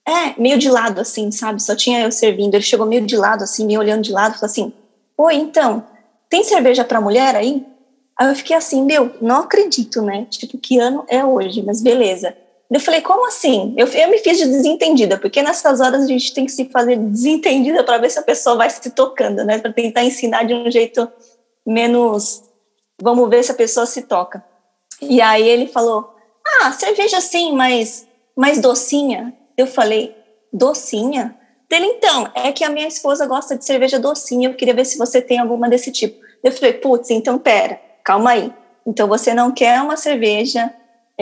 é, 0.07 0.41
meio 0.41 0.59
de 0.59 0.69
lado, 0.71 1.01
assim, 1.01 1.31
sabe? 1.31 1.63
Só 1.63 1.77
tinha 1.77 2.01
eu 2.01 2.11
servindo. 2.11 2.55
Ele 2.55 2.63
chegou 2.63 2.87
meio 2.87 3.05
de 3.07 3.17
lado, 3.17 3.45
assim, 3.45 3.67
me 3.67 3.79
olhando 3.79 4.03
de 4.03 4.13
lado, 4.13 4.35
falou 4.35 4.47
assim: 4.47 4.73
Oi, 5.17 5.35
então, 5.35 5.85
tem 6.29 6.43
cerveja 6.43 6.85
para 6.85 7.01
mulher 7.01 7.37
aí? 7.37 7.67
Aí 8.19 8.29
eu 8.29 8.35
fiquei 8.35 8.57
assim, 8.57 8.85
meu, 8.85 9.15
não 9.21 9.43
acredito, 9.43 10.03
né? 10.03 10.27
Tipo, 10.29 10.59
que 10.59 10.79
ano 10.79 11.05
é 11.09 11.25
hoje? 11.25 11.63
Mas 11.63 11.81
beleza. 11.81 12.37
Eu 12.71 12.79
falei, 12.79 13.01
como 13.01 13.27
assim? 13.27 13.75
Eu, 13.77 13.87
eu 13.89 14.09
me 14.09 14.19
fiz 14.19 14.39
de 14.39 14.47
desentendida, 14.47 15.19
porque 15.19 15.43
nessas 15.43 15.81
horas 15.81 16.05
a 16.05 16.07
gente 16.07 16.33
tem 16.33 16.47
que 16.47 16.53
se 16.53 16.67
fazer 16.67 16.97
desentendida 16.97 17.83
para 17.83 17.99
ver 17.99 18.11
se 18.11 18.19
a 18.19 18.23
pessoa 18.23 18.57
vai 18.57 18.71
se 18.71 18.91
tocando, 18.91 19.45
né? 19.45 19.59
Para 19.59 19.73
tentar 19.73 20.05
ensinar 20.05 20.45
de 20.45 20.55
um 20.55 20.71
jeito 20.71 21.11
menos. 21.67 22.45
Vamos 23.03 23.29
ver 23.29 23.43
se 23.43 23.51
a 23.51 23.55
pessoa 23.55 23.87
se 23.87 24.03
toca. 24.03 24.45
E 25.01 25.21
aí 25.21 25.47
ele 25.49 25.67
falou: 25.67 26.15
ah, 26.61 26.71
cerveja 26.73 27.21
sim, 27.21 27.53
mas 27.53 28.07
mais 28.37 28.61
docinha. 28.61 29.35
Eu 29.57 29.67
falei, 29.67 30.15
docinha? 30.53 31.37
Dele, 31.69 31.87
então, 31.87 32.31
é 32.35 32.51
que 32.53 32.65
a 32.65 32.69
minha 32.69 32.89
esposa 32.89 33.27
gosta 33.27 33.57
de 33.57 33.65
cerveja 33.65 33.99
docinha, 33.99 34.49
eu 34.49 34.55
queria 34.55 34.75
ver 34.75 34.85
se 34.85 34.99
você 34.99 35.21
tem 35.21 35.39
alguma 35.39 35.69
desse 35.69 35.93
tipo. 35.93 36.21
Eu 36.43 36.51
falei, 36.53 36.73
putz, 36.75 37.11
então 37.11 37.39
pera, 37.39 37.81
calma 38.05 38.31
aí. 38.31 38.53
Então 38.87 39.07
você 39.07 39.35
não 39.35 39.53
quer 39.53 39.81
uma 39.81 39.97
cerveja, 39.97 40.73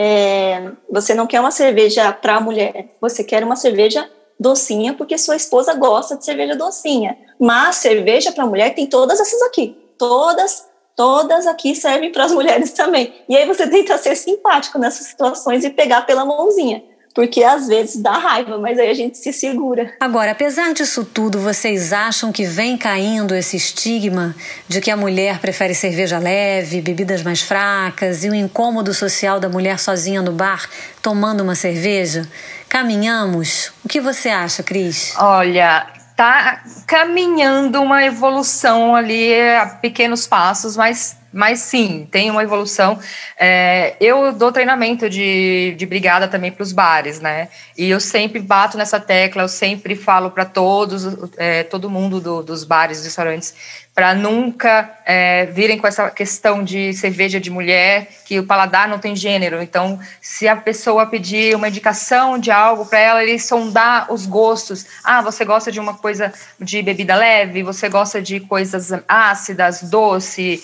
é, 0.01 0.71
você 0.89 1.13
não 1.13 1.27
quer 1.27 1.41
uma 1.41 1.51
cerveja 1.51 2.13
para 2.13 2.39
mulher, 2.39 2.95
você 3.01 3.21
quer 3.21 3.43
uma 3.43 3.57
cerveja 3.57 4.09
docinha 4.39 4.93
porque 4.93 5.17
sua 5.17 5.35
esposa 5.35 5.73
gosta 5.73 6.15
de 6.15 6.23
cerveja 6.23 6.55
docinha. 6.55 7.17
Mas 7.37 7.75
cerveja 7.75 8.31
para 8.31 8.45
mulher 8.45 8.73
tem 8.73 8.87
todas 8.87 9.19
essas 9.19 9.41
aqui, 9.41 9.77
todas 9.97 10.69
todas 10.95 11.47
aqui 11.47 11.75
servem 11.75 12.13
para 12.13 12.23
as 12.23 12.31
mulheres 12.35 12.71
também. 12.71 13.13
E 13.27 13.35
aí 13.35 13.45
você 13.45 13.67
tenta 13.67 13.97
ser 13.97 14.15
simpático 14.15 14.79
nessas 14.79 15.07
situações 15.07 15.65
e 15.65 15.69
pegar 15.69 16.05
pela 16.05 16.23
mãozinha. 16.23 16.81
Porque 17.13 17.43
às 17.43 17.67
vezes 17.67 18.01
dá 18.01 18.11
raiva, 18.11 18.57
mas 18.59 18.77
aí 18.77 18.89
a 18.89 18.93
gente 18.93 19.17
se 19.17 19.33
segura. 19.33 19.93
Agora, 19.99 20.31
apesar 20.31 20.73
disso 20.73 21.03
tudo, 21.03 21.39
vocês 21.39 21.91
acham 21.91 22.31
que 22.31 22.45
vem 22.45 22.77
caindo 22.77 23.35
esse 23.35 23.57
estigma 23.57 24.35
de 24.67 24.79
que 24.79 24.91
a 24.91 24.97
mulher 24.97 25.39
prefere 25.39 25.73
cerveja 25.73 26.19
leve, 26.19 26.81
bebidas 26.81 27.23
mais 27.23 27.41
fracas 27.41 28.23
e 28.23 28.29
o 28.29 28.35
incômodo 28.35 28.93
social 28.93 29.39
da 29.39 29.49
mulher 29.49 29.79
sozinha 29.79 30.21
no 30.21 30.31
bar 30.31 30.69
tomando 31.01 31.41
uma 31.41 31.55
cerveja? 31.55 32.27
Caminhamos? 32.69 33.71
O 33.83 33.89
que 33.89 33.99
você 33.99 34.29
acha, 34.29 34.61
Cris? 34.61 35.13
Olha, 35.17 35.87
está 36.19 36.61
caminhando 36.85 37.81
uma 37.81 38.03
evolução 38.03 38.93
ali 38.93 39.33
a 39.51 39.65
pequenos 39.81 40.27
passos, 40.27 40.75
mas, 40.75 41.15
mas 41.31 41.59
sim, 41.59 42.07
tem 42.11 42.29
uma 42.31 42.43
evolução. 42.43 42.99
É, 43.37 43.95
eu 43.99 44.31
dou 44.33 44.51
treinamento 44.51 45.09
de, 45.09 45.75
de 45.77 45.85
brigada 45.85 46.27
também 46.27 46.51
para 46.51 46.63
os 46.63 46.71
bares, 46.71 47.19
né? 47.19 47.49
E 47.77 47.89
eu 47.89 47.99
sempre 47.99 48.39
bato 48.39 48.77
nessa 48.77 48.99
tecla, 48.99 49.43
eu 49.43 49.47
sempre 49.47 49.95
falo 49.95 50.31
para 50.31 50.45
todos, 50.45 51.07
é, 51.37 51.63
todo 51.63 51.89
mundo 51.89 52.19
do, 52.19 52.43
dos 52.43 52.63
bares, 52.63 53.03
restaurantes, 53.03 53.53
para 53.99 54.13
nunca 54.13 54.97
é, 55.05 55.47
virem 55.47 55.77
com 55.77 55.85
essa 55.85 56.09
questão 56.09 56.63
de 56.63 56.93
cerveja 56.93 57.37
de 57.37 57.49
mulher, 57.49 58.07
que 58.25 58.39
o 58.39 58.45
paladar 58.45 58.87
não 58.87 58.97
tem 58.97 59.13
gênero. 59.13 59.61
Então, 59.61 59.99
se 60.21 60.47
a 60.47 60.55
pessoa 60.55 61.05
pedir 61.05 61.53
uma 61.53 61.67
indicação 61.67 62.39
de 62.39 62.49
algo 62.49 62.85
para 62.85 62.99
ela, 62.99 63.21
ele 63.21 63.37
sondar 63.37 64.09
os 64.09 64.25
gostos. 64.25 64.85
Ah, 65.03 65.21
você 65.21 65.43
gosta 65.43 65.69
de 65.69 65.81
uma 65.81 65.95
coisa 65.95 66.31
de 66.57 66.81
bebida 66.81 67.13
leve? 67.13 67.61
Você 67.61 67.89
gosta 67.89 68.21
de 68.21 68.39
coisas 68.39 68.91
ácidas, 69.05 69.81
doce, 69.81 70.63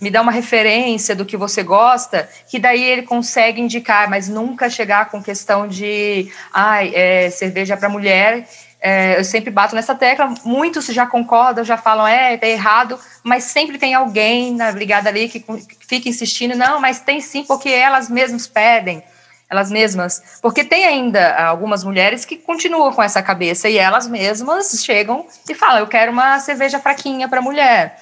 Me 0.00 0.10
dá 0.10 0.20
uma 0.20 0.32
referência 0.32 1.14
do 1.14 1.24
que 1.24 1.36
você 1.36 1.62
gosta, 1.62 2.28
que 2.48 2.58
daí 2.58 2.82
ele 2.82 3.02
consegue 3.02 3.60
indicar, 3.60 4.08
mas 4.08 4.28
nunca 4.28 4.70
chegar 4.70 5.10
com 5.10 5.22
questão 5.22 5.66
de, 5.66 6.30
ai, 6.52 6.92
é, 6.94 7.30
cerveja 7.30 7.76
para 7.76 7.88
mulher. 7.88 8.46
É, 8.84 9.16
eu 9.16 9.24
sempre 9.24 9.48
bato 9.48 9.76
nessa 9.76 9.94
tecla, 9.94 10.34
muitos 10.44 10.86
já 10.86 11.06
concordam, 11.06 11.64
já 11.64 11.76
falam, 11.76 12.04
é, 12.04 12.36
tá 12.36 12.48
errado, 12.48 12.98
mas 13.22 13.44
sempre 13.44 13.78
tem 13.78 13.94
alguém 13.94 14.56
na 14.56 14.70
ali 15.06 15.28
que, 15.28 15.38
que 15.38 15.86
fica 15.86 16.08
insistindo, 16.08 16.56
não, 16.56 16.80
mas 16.80 16.98
tem 16.98 17.20
sim, 17.20 17.44
porque 17.44 17.68
elas 17.68 18.10
mesmas 18.10 18.48
pedem, 18.48 19.00
elas 19.48 19.70
mesmas, 19.70 20.40
porque 20.42 20.64
tem 20.64 20.84
ainda 20.84 21.36
algumas 21.46 21.84
mulheres 21.84 22.24
que 22.24 22.36
continuam 22.36 22.92
com 22.92 23.00
essa 23.00 23.22
cabeça 23.22 23.68
e 23.68 23.78
elas 23.78 24.08
mesmas 24.08 24.82
chegam 24.84 25.26
e 25.48 25.54
falam, 25.54 25.78
eu 25.78 25.86
quero 25.86 26.10
uma 26.10 26.40
cerveja 26.40 26.80
fraquinha 26.80 27.28
para 27.28 27.40
mulher, 27.40 27.96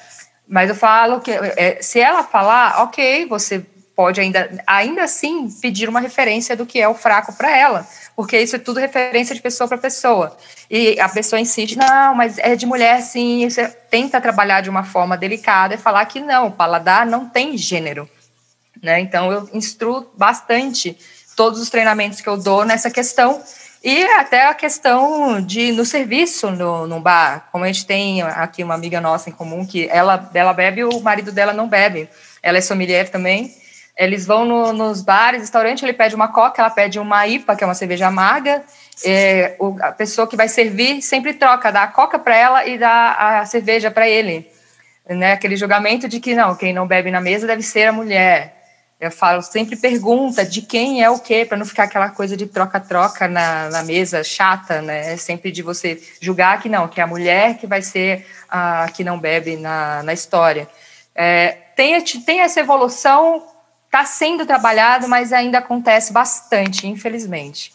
mas 0.50 0.68
eu 0.68 0.74
falo 0.74 1.20
que 1.20 1.30
é, 1.30 1.78
se 1.80 2.00
ela 2.00 2.24
falar, 2.24 2.82
ok, 2.82 3.24
você 3.26 3.64
pode 3.94 4.20
ainda, 4.20 4.50
ainda 4.66 5.04
assim 5.04 5.48
pedir 5.48 5.88
uma 5.88 6.00
referência 6.00 6.56
do 6.56 6.66
que 6.66 6.80
é 6.80 6.88
o 6.88 6.94
fraco 6.94 7.32
para 7.34 7.56
ela, 7.56 7.86
porque 8.16 8.36
isso 8.36 8.56
é 8.56 8.58
tudo 8.58 8.80
referência 8.80 9.32
de 9.32 9.40
pessoa 9.40 9.68
para 9.68 9.78
pessoa. 9.78 10.36
E 10.68 10.98
a 10.98 11.08
pessoa 11.08 11.38
insiste, 11.38 11.78
não, 11.78 12.16
mas 12.16 12.36
é 12.38 12.56
de 12.56 12.66
mulher 12.66 13.00
sim, 13.00 13.48
você 13.48 13.68
tenta 13.68 14.20
trabalhar 14.20 14.60
de 14.60 14.68
uma 14.68 14.82
forma 14.82 15.16
delicada 15.16 15.74
e 15.74 15.78
falar 15.78 16.04
que 16.06 16.18
não, 16.18 16.48
o 16.48 16.52
paladar 16.52 17.06
não 17.06 17.28
tem 17.28 17.56
gênero. 17.56 18.10
Né? 18.82 18.98
Então, 18.98 19.30
eu 19.30 19.48
instruo 19.52 20.10
bastante 20.16 20.98
todos 21.36 21.60
os 21.60 21.70
treinamentos 21.70 22.20
que 22.20 22.28
eu 22.28 22.36
dou 22.36 22.64
nessa 22.64 22.90
questão 22.90 23.40
e 23.82 24.04
até 24.04 24.46
a 24.46 24.54
questão 24.54 25.40
de 25.40 25.72
no 25.72 25.84
serviço 25.84 26.50
no, 26.50 26.86
no 26.86 27.00
bar, 27.00 27.48
como 27.50 27.64
a 27.64 27.66
gente 27.66 27.86
tem 27.86 28.22
aqui 28.22 28.62
uma 28.62 28.74
amiga 28.74 29.00
nossa 29.00 29.30
em 29.30 29.32
comum 29.32 29.66
que 29.66 29.88
ela, 29.88 30.30
ela 30.34 30.52
bebe, 30.52 30.84
o 30.84 31.00
marido 31.00 31.32
dela 31.32 31.52
não 31.52 31.68
bebe. 31.68 32.08
Ela 32.42 32.58
é 32.58 32.60
sommelier 32.60 33.08
também 33.10 33.54
eles 34.00 34.24
vão 34.24 34.46
no, 34.46 34.72
nos 34.72 35.02
bares, 35.02 35.42
restaurante, 35.42 35.84
ele 35.84 35.92
pede 35.92 36.14
uma 36.14 36.28
coca, 36.28 36.62
ela 36.62 36.70
pede 36.70 36.98
uma 36.98 37.26
IPA, 37.26 37.54
que 37.54 37.62
é 37.62 37.66
uma 37.66 37.74
cerveja 37.74 38.06
amarga. 38.06 38.64
É, 39.04 39.56
o, 39.58 39.76
a 39.78 39.92
pessoa 39.92 40.26
que 40.26 40.36
vai 40.36 40.48
servir 40.48 41.02
sempre 41.02 41.34
troca, 41.34 41.70
dá 41.70 41.82
a 41.82 41.88
coca 41.88 42.18
para 42.18 42.34
ela 42.34 42.66
e 42.66 42.78
dá 42.78 43.40
a 43.40 43.44
cerveja 43.44 43.90
para 43.90 44.08
ele. 44.08 44.50
Né? 45.06 45.32
Aquele 45.32 45.54
julgamento 45.54 46.08
de 46.08 46.18
que 46.18 46.34
não, 46.34 46.56
quem 46.56 46.72
não 46.72 46.86
bebe 46.86 47.10
na 47.10 47.20
mesa 47.20 47.46
deve 47.46 47.62
ser 47.62 47.88
a 47.88 47.92
mulher. 47.92 48.59
Eu 49.00 49.10
falo, 49.10 49.40
sempre 49.40 49.76
pergunta 49.76 50.44
de 50.44 50.60
quem 50.60 51.02
é 51.02 51.08
o 51.08 51.18
quê, 51.18 51.46
para 51.46 51.56
não 51.56 51.64
ficar 51.64 51.84
aquela 51.84 52.10
coisa 52.10 52.36
de 52.36 52.46
troca-troca 52.46 53.26
na, 53.26 53.70
na, 53.70 53.82
mesa 53.82 54.22
chata, 54.22 54.82
né? 54.82 55.14
É 55.14 55.16
sempre 55.16 55.50
de 55.50 55.62
você 55.62 56.02
julgar 56.20 56.60
que 56.60 56.68
não, 56.68 56.86
que 56.86 57.00
é 57.00 57.02
a 57.02 57.06
mulher 57.06 57.56
que 57.56 57.66
vai 57.66 57.80
ser 57.80 58.26
a 58.48 58.90
que 58.92 59.02
não 59.02 59.18
bebe 59.18 59.56
na, 59.56 60.02
na 60.02 60.12
história. 60.12 60.68
É, 61.14 61.56
tem, 61.74 61.98
tem 62.02 62.40
essa 62.40 62.60
evolução 62.60 63.42
está 63.90 64.04
sendo 64.04 64.46
trabalhado, 64.46 65.08
mas 65.08 65.32
ainda 65.32 65.58
acontece 65.58 66.12
bastante, 66.12 66.86
infelizmente. 66.86 67.72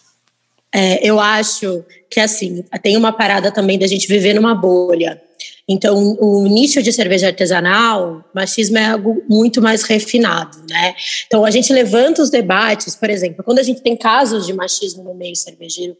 É, 0.72 1.06
eu 1.06 1.20
acho 1.20 1.86
que, 2.10 2.22
assim, 2.22 2.64
tem 2.82 2.96
uma 2.96 3.12
parada 3.12 3.52
também 3.52 3.78
da 3.78 3.86
gente 3.86 4.08
viver 4.08 4.34
numa 4.34 4.56
bolha. 4.56 5.22
Então, 5.68 6.16
o 6.20 6.44
nicho 6.44 6.82
de 6.84 6.94
cerveja 6.94 7.28
artesanal, 7.28 8.24
machismo 8.34 8.78
é 8.78 8.86
algo 8.86 9.24
muito 9.28 9.62
mais 9.62 9.82
refinado, 9.82 10.60
né? 10.70 10.94
Então, 11.26 11.44
a 11.44 11.50
gente 11.50 11.74
levanta 11.74 12.22
os 12.22 12.30
debates, 12.30 12.96
por 12.96 13.10
exemplo, 13.10 13.44
quando 13.44 13.58
a 13.58 13.64
gente 13.64 13.82
tem 13.82 13.98
casos 13.98 14.46
de 14.46 14.54
machismo 14.54 15.04
no 15.04 15.16
meio 15.16 15.36
cervejeiro, 15.36 15.98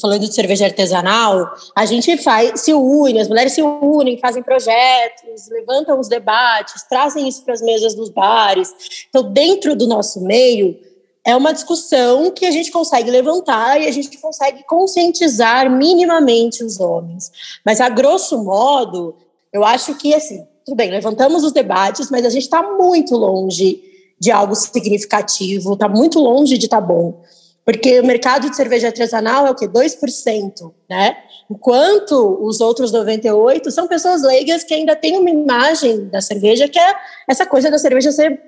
falando 0.00 0.20
de 0.20 0.34
cerveja 0.34 0.64
artesanal, 0.64 1.52
a 1.76 1.86
gente 1.86 2.16
faz, 2.16 2.62
se 2.62 2.72
une, 2.72 3.20
as 3.20 3.28
mulheres 3.28 3.52
se 3.52 3.62
unem, 3.62 4.18
fazem 4.18 4.42
projetos, 4.42 5.48
levantam 5.50 6.00
os 6.00 6.08
debates, 6.08 6.82
trazem 6.88 7.28
isso 7.28 7.44
para 7.44 7.54
as 7.54 7.62
mesas 7.62 7.94
dos 7.94 8.10
bares. 8.10 8.72
Então, 9.08 9.22
dentro 9.32 9.76
do 9.76 9.86
nosso 9.86 10.20
meio, 10.24 10.76
é 11.24 11.34
uma 11.34 11.52
discussão 11.52 12.30
que 12.30 12.44
a 12.44 12.50
gente 12.50 12.70
consegue 12.70 13.10
levantar 13.10 13.80
e 13.80 13.86
a 13.86 13.90
gente 13.90 14.16
consegue 14.18 14.62
conscientizar 14.64 15.70
minimamente 15.70 16.62
os 16.62 16.78
homens. 16.78 17.32
Mas, 17.64 17.80
a 17.80 17.88
grosso 17.88 18.44
modo, 18.44 19.16
eu 19.52 19.64
acho 19.64 19.94
que, 19.94 20.14
assim, 20.14 20.46
tudo 20.64 20.76
bem, 20.76 20.90
levantamos 20.90 21.42
os 21.42 21.52
debates, 21.52 22.10
mas 22.10 22.26
a 22.26 22.30
gente 22.30 22.42
está 22.42 22.62
muito 22.62 23.16
longe 23.16 23.82
de 24.18 24.30
algo 24.30 24.54
significativo, 24.54 25.72
está 25.72 25.88
muito 25.88 26.18
longe 26.18 26.58
de 26.58 26.66
estar 26.66 26.80
tá 26.80 26.86
bom. 26.86 27.22
Porque 27.64 27.98
o 27.98 28.06
mercado 28.06 28.50
de 28.50 28.56
cerveja 28.56 28.88
artesanal 28.88 29.46
é 29.46 29.50
o 29.50 29.54
quê? 29.54 29.66
2%, 29.66 30.72
né? 30.88 31.16
Enquanto 31.50 32.38
os 32.42 32.60
outros 32.60 32.92
98% 32.92 33.70
são 33.70 33.88
pessoas 33.88 34.22
leigas 34.22 34.64
que 34.64 34.74
ainda 34.74 34.94
têm 34.94 35.16
uma 35.16 35.30
imagem 35.30 36.06
da 36.08 36.20
cerveja 36.20 36.68
que 36.68 36.78
é 36.78 36.94
essa 37.26 37.46
coisa 37.46 37.70
da 37.70 37.78
cerveja 37.78 38.12
ser 38.12 38.38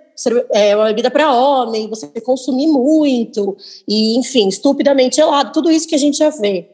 é 0.52 0.74
uma 0.74 0.86
bebida 0.86 1.10
para 1.10 1.32
homem, 1.32 1.88
você 1.88 2.06
consumir 2.20 2.66
muito, 2.66 3.56
e 3.86 4.16
enfim, 4.16 4.48
estupidamente 4.48 5.16
gelado, 5.16 5.52
tudo 5.52 5.70
isso 5.70 5.86
que 5.86 5.94
a 5.94 5.98
gente 5.98 6.16
já 6.16 6.30
vê. 6.30 6.68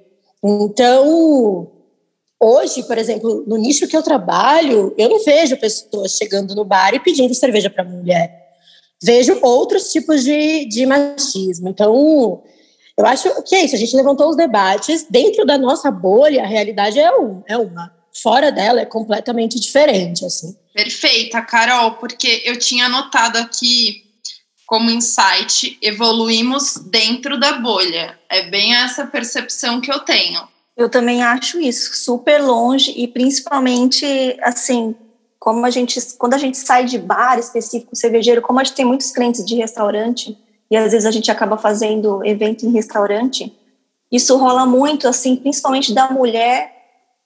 Então, 0.45 1.71
hoje, 2.41 2.83
por 2.83 2.99
exemplo, 2.99 3.45
no 3.47 3.57
nicho 3.57 3.87
que 3.89 3.97
eu 3.97 4.03
trabalho, 4.03 4.95
eu 4.97 5.09
não 5.09 5.23
vejo 5.25 5.57
pessoas 5.57 6.13
chegando 6.13 6.55
no 6.55 6.65
bar 6.65 6.95
e 6.95 7.01
pedindo 7.01 7.35
cerveja 7.35 7.71
para 7.71 7.85
mulher. 7.85 8.43
Vejo 9.03 9.39
outros 9.43 9.91
tipos 9.91 10.23
de, 10.23 10.65
de 10.67 10.87
machismo. 10.87 11.69
Então, 11.69 12.43
eu 12.97 13.07
acho 13.07 13.43
que 13.43 13.55
é 13.55 13.65
isso, 13.65 13.75
a 13.75 13.79
gente 13.79 13.97
levantou 13.97 14.29
os 14.29 14.37
debates, 14.37 15.07
dentro 15.09 15.45
da 15.45 15.59
nossa 15.59 15.91
bolha, 15.91 16.43
a 16.43 16.47
realidade 16.47 16.99
é, 16.99 17.11
um, 17.17 17.43
é 17.49 17.57
uma. 17.57 17.93
Fora 18.13 18.53
dela 18.53 18.81
é 18.81 18.85
completamente 18.85 19.59
diferente, 19.59 20.25
assim. 20.25 20.55
Perfeita, 20.75 21.43
Carol, 21.43 21.93
porque 21.93 22.43
eu 22.45 22.59
tinha 22.59 22.87
anotado 22.87 23.39
aqui 23.39 24.05
como 24.67 24.91
insight, 24.91 25.77
evoluímos 25.83 26.77
dentro 26.77 27.39
da 27.39 27.59
bolha. 27.59 28.19
É 28.29 28.49
bem 28.49 28.75
essa 28.75 29.07
percepção 29.07 29.81
que 29.81 29.93
eu 29.93 30.01
tenho. 30.01 30.49
Eu 30.75 30.89
também 30.89 31.23
acho 31.23 31.61
isso, 31.61 31.95
super 31.95 32.41
longe 32.41 32.91
e 32.97 33.07
principalmente 33.07 34.07
assim, 34.41 34.95
como 35.39 35.67
a 35.67 35.71
gente 35.71 36.01
quando 36.17 36.33
a 36.33 36.39
gente 36.39 36.57
sai 36.57 36.87
de 36.87 36.99
bar 36.99 37.39
específico 37.39 37.95
cervejeiro, 37.95 38.41
como 38.41 38.61
a 38.61 38.65
gente 38.65 38.75
tem 38.75 38.85
muitos 38.87 39.11
clientes 39.11 39.45
de 39.45 39.55
restaurante 39.55 40.37
e 40.71 40.77
às 40.77 40.93
vezes 40.93 41.05
a 41.05 41.11
gente 41.11 41.31
acaba 41.31 41.59
fazendo 41.59 42.25
evento 42.25 42.65
em 42.65 42.73
restaurante, 42.73 43.53
isso 44.11 44.39
rola 44.39 44.65
muito 44.65 45.07
assim, 45.07 45.37
principalmente 45.37 45.93
da 45.93 46.11
mulher 46.11 46.82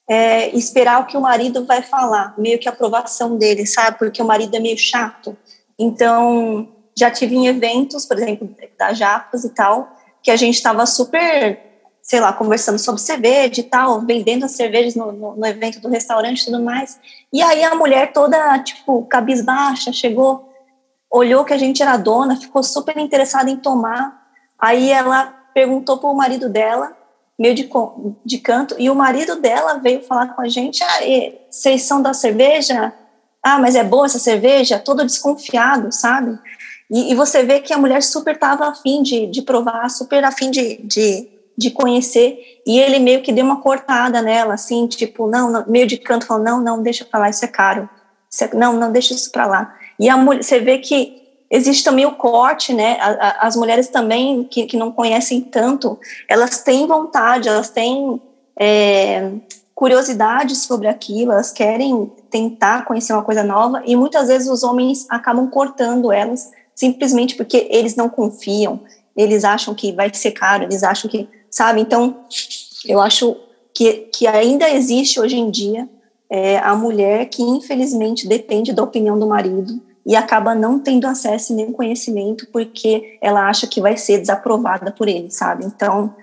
é, 0.08 0.56
esperar 0.56 1.00
o 1.00 1.06
que 1.06 1.16
o 1.16 1.20
marido 1.20 1.64
vai 1.64 1.82
falar, 1.82 2.34
meio 2.38 2.58
que 2.58 2.68
a 2.68 2.72
aprovação 2.72 3.36
dele, 3.36 3.66
sabe? 3.66 3.98
Porque 3.98 4.22
o 4.22 4.26
marido 4.26 4.54
é 4.54 4.60
meio 4.60 4.78
chato. 4.78 5.36
Então, 5.78 6.68
já 6.96 7.10
tive 7.10 7.34
em 7.34 7.48
eventos, 7.48 8.06
por 8.06 8.16
exemplo, 8.16 8.48
da 8.78 8.92
Japas 8.92 9.44
e 9.44 9.50
tal, 9.50 9.96
que 10.22 10.30
a 10.30 10.36
gente 10.36 10.54
estava 10.54 10.86
super, 10.86 11.60
sei 12.00 12.20
lá, 12.20 12.32
conversando 12.32 12.78
sobre 12.78 13.00
cerveja 13.00 13.60
e 13.60 13.64
tal, 13.64 14.00
vendendo 14.00 14.44
as 14.44 14.52
cervejas 14.52 14.94
no, 14.94 15.12
no, 15.12 15.36
no 15.36 15.46
evento 15.46 15.80
do 15.80 15.88
restaurante 15.88 16.40
e 16.40 16.44
tudo 16.46 16.62
mais. 16.62 16.98
E 17.32 17.42
aí 17.42 17.64
a 17.64 17.74
mulher 17.74 18.12
toda, 18.12 18.58
tipo, 18.60 19.04
cabisbaixa, 19.06 19.92
chegou, 19.92 20.48
olhou 21.10 21.44
que 21.44 21.52
a 21.52 21.58
gente 21.58 21.82
era 21.82 21.96
dona, 21.96 22.36
ficou 22.36 22.62
super 22.62 22.96
interessada 22.96 23.50
em 23.50 23.56
tomar. 23.56 24.24
Aí 24.58 24.90
ela 24.90 25.26
perguntou 25.52 25.98
para 25.98 26.10
o 26.10 26.16
marido 26.16 26.48
dela 26.48 26.96
meio 27.38 27.54
de, 27.54 27.68
de 28.24 28.38
canto, 28.38 28.74
e 28.78 28.88
o 28.88 28.94
marido 28.94 29.36
dela 29.36 29.74
veio 29.74 30.02
falar 30.02 30.28
com 30.28 30.40
a 30.40 30.48
gente, 30.48 30.82
ah, 30.82 31.00
vocês 31.50 31.82
são 31.82 32.00
da 32.00 32.14
cerveja? 32.14 32.92
Ah, 33.42 33.58
mas 33.58 33.76
é 33.76 33.84
boa 33.84 34.06
essa 34.06 34.18
cerveja? 34.18 34.78
Todo 34.78 35.04
desconfiado, 35.04 35.92
sabe? 35.92 36.38
E, 36.90 37.12
e 37.12 37.14
você 37.14 37.42
vê 37.42 37.60
que 37.60 37.72
a 37.72 37.78
mulher 37.78 38.02
super 38.02 38.34
estava 38.34 38.68
afim 38.68 39.02
de, 39.02 39.26
de 39.26 39.42
provar, 39.42 39.88
super 39.90 40.24
afim 40.24 40.50
de, 40.50 40.76
de, 40.82 41.28
de 41.56 41.70
conhecer, 41.70 42.62
e 42.66 42.78
ele 42.78 42.98
meio 42.98 43.22
que 43.22 43.32
deu 43.32 43.44
uma 43.44 43.60
cortada 43.60 44.22
nela, 44.22 44.54
assim, 44.54 44.86
tipo, 44.86 45.28
não, 45.28 45.50
não 45.50 45.64
meio 45.68 45.86
de 45.86 45.98
canto, 45.98 46.26
falou, 46.26 46.42
não, 46.42 46.60
não, 46.60 46.82
deixa 46.82 47.04
pra 47.04 47.20
lá, 47.20 47.30
isso 47.30 47.44
é 47.44 47.48
caro. 47.48 47.88
Isso 48.30 48.44
é, 48.44 48.50
não, 48.54 48.72
não, 48.72 48.90
deixa 48.90 49.14
isso 49.14 49.30
pra 49.30 49.46
lá. 49.46 49.74
E 49.98 50.08
a 50.08 50.16
mulher, 50.16 50.42
você 50.42 50.58
vê 50.58 50.78
que 50.78 51.25
existe 51.50 51.84
também 51.84 52.06
o 52.06 52.12
corte, 52.12 52.72
né? 52.72 52.98
As 53.40 53.56
mulheres 53.56 53.88
também 53.88 54.44
que, 54.44 54.66
que 54.66 54.76
não 54.76 54.92
conhecem 54.92 55.40
tanto, 55.40 55.98
elas 56.28 56.62
têm 56.62 56.86
vontade, 56.86 57.48
elas 57.48 57.70
têm 57.70 58.20
é, 58.58 59.32
curiosidade 59.74 60.56
sobre 60.56 60.88
aquilo, 60.88 61.32
elas 61.32 61.52
querem 61.52 62.10
tentar 62.30 62.84
conhecer 62.84 63.12
uma 63.12 63.22
coisa 63.22 63.42
nova 63.42 63.82
e 63.84 63.94
muitas 63.94 64.28
vezes 64.28 64.48
os 64.48 64.62
homens 64.62 65.06
acabam 65.08 65.48
cortando 65.48 66.10
elas 66.10 66.50
simplesmente 66.74 67.34
porque 67.34 67.68
eles 67.70 67.96
não 67.96 68.08
confiam, 68.08 68.80
eles 69.16 69.44
acham 69.44 69.74
que 69.74 69.92
vai 69.92 70.12
ser 70.12 70.32
caro, 70.32 70.64
eles 70.64 70.82
acham 70.82 71.10
que, 71.10 71.28
sabe? 71.50 71.80
Então, 71.80 72.24
eu 72.84 73.00
acho 73.00 73.36
que, 73.72 74.08
que 74.12 74.26
ainda 74.26 74.68
existe 74.68 75.20
hoje 75.20 75.36
em 75.36 75.50
dia 75.50 75.88
é, 76.28 76.58
a 76.58 76.74
mulher 76.74 77.26
que 77.26 77.42
infelizmente 77.42 78.26
depende 78.28 78.72
da 78.72 78.82
opinião 78.82 79.18
do 79.18 79.26
marido 79.26 79.80
e 80.06 80.14
acaba 80.14 80.54
não 80.54 80.78
tendo 80.78 81.06
acesso 81.06 81.52
nem 81.52 81.72
conhecimento 81.72 82.46
porque 82.52 83.18
ela 83.20 83.48
acha 83.48 83.66
que 83.66 83.80
vai 83.80 83.96
ser 83.96 84.18
desaprovada 84.18 84.92
por 84.92 85.08
ele, 85.08 85.30
sabe? 85.32 85.66
Então, 85.66 86.14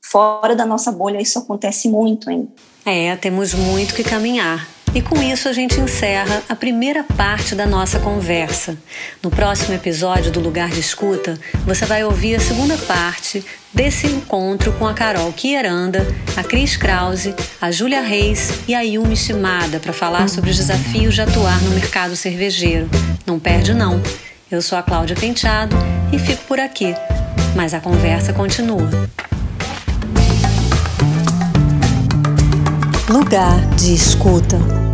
fora 0.00 0.54
da 0.54 0.64
nossa 0.64 0.92
bolha, 0.92 1.20
isso 1.20 1.38
acontece 1.40 1.88
muito 1.88 2.30
hein? 2.30 2.48
É, 2.86 3.16
temos 3.16 3.52
muito 3.52 3.94
que 3.94 4.04
caminhar. 4.04 4.68
E 4.94 5.02
com 5.02 5.20
isso 5.20 5.48
a 5.48 5.52
gente 5.52 5.80
encerra 5.80 6.40
a 6.48 6.54
primeira 6.54 7.02
parte 7.02 7.56
da 7.56 7.66
nossa 7.66 7.98
conversa. 7.98 8.78
No 9.20 9.28
próximo 9.28 9.74
episódio 9.74 10.30
do 10.30 10.38
Lugar 10.38 10.70
de 10.70 10.78
Escuta, 10.78 11.36
você 11.66 11.84
vai 11.84 12.04
ouvir 12.04 12.36
a 12.36 12.40
segunda 12.40 12.76
parte 12.78 13.44
desse 13.72 14.06
encontro 14.06 14.72
com 14.74 14.86
a 14.86 14.94
Carol 14.94 15.32
Quieranda, 15.32 16.06
a 16.36 16.44
Cris 16.44 16.76
Krause, 16.76 17.34
a 17.60 17.72
Júlia 17.72 18.02
Reis 18.02 18.60
e 18.68 18.74
a 18.74 18.82
Yumi 18.82 19.16
Shimada 19.16 19.80
para 19.80 19.92
falar 19.92 20.28
sobre 20.28 20.50
os 20.50 20.56
desafios 20.56 21.14
de 21.16 21.22
atuar 21.22 21.60
no 21.62 21.70
mercado 21.70 22.14
cervejeiro. 22.14 22.88
Não 23.26 23.40
perde 23.40 23.74
não. 23.74 24.00
Eu 24.48 24.62
sou 24.62 24.78
a 24.78 24.82
Cláudia 24.82 25.16
Penteado 25.16 25.74
e 26.12 26.20
fico 26.20 26.44
por 26.44 26.60
aqui. 26.60 26.94
Mas 27.56 27.74
a 27.74 27.80
conversa 27.80 28.32
continua. 28.32 28.88
Lugar 33.06 33.60
de 33.76 33.92
escuta. 33.92 34.93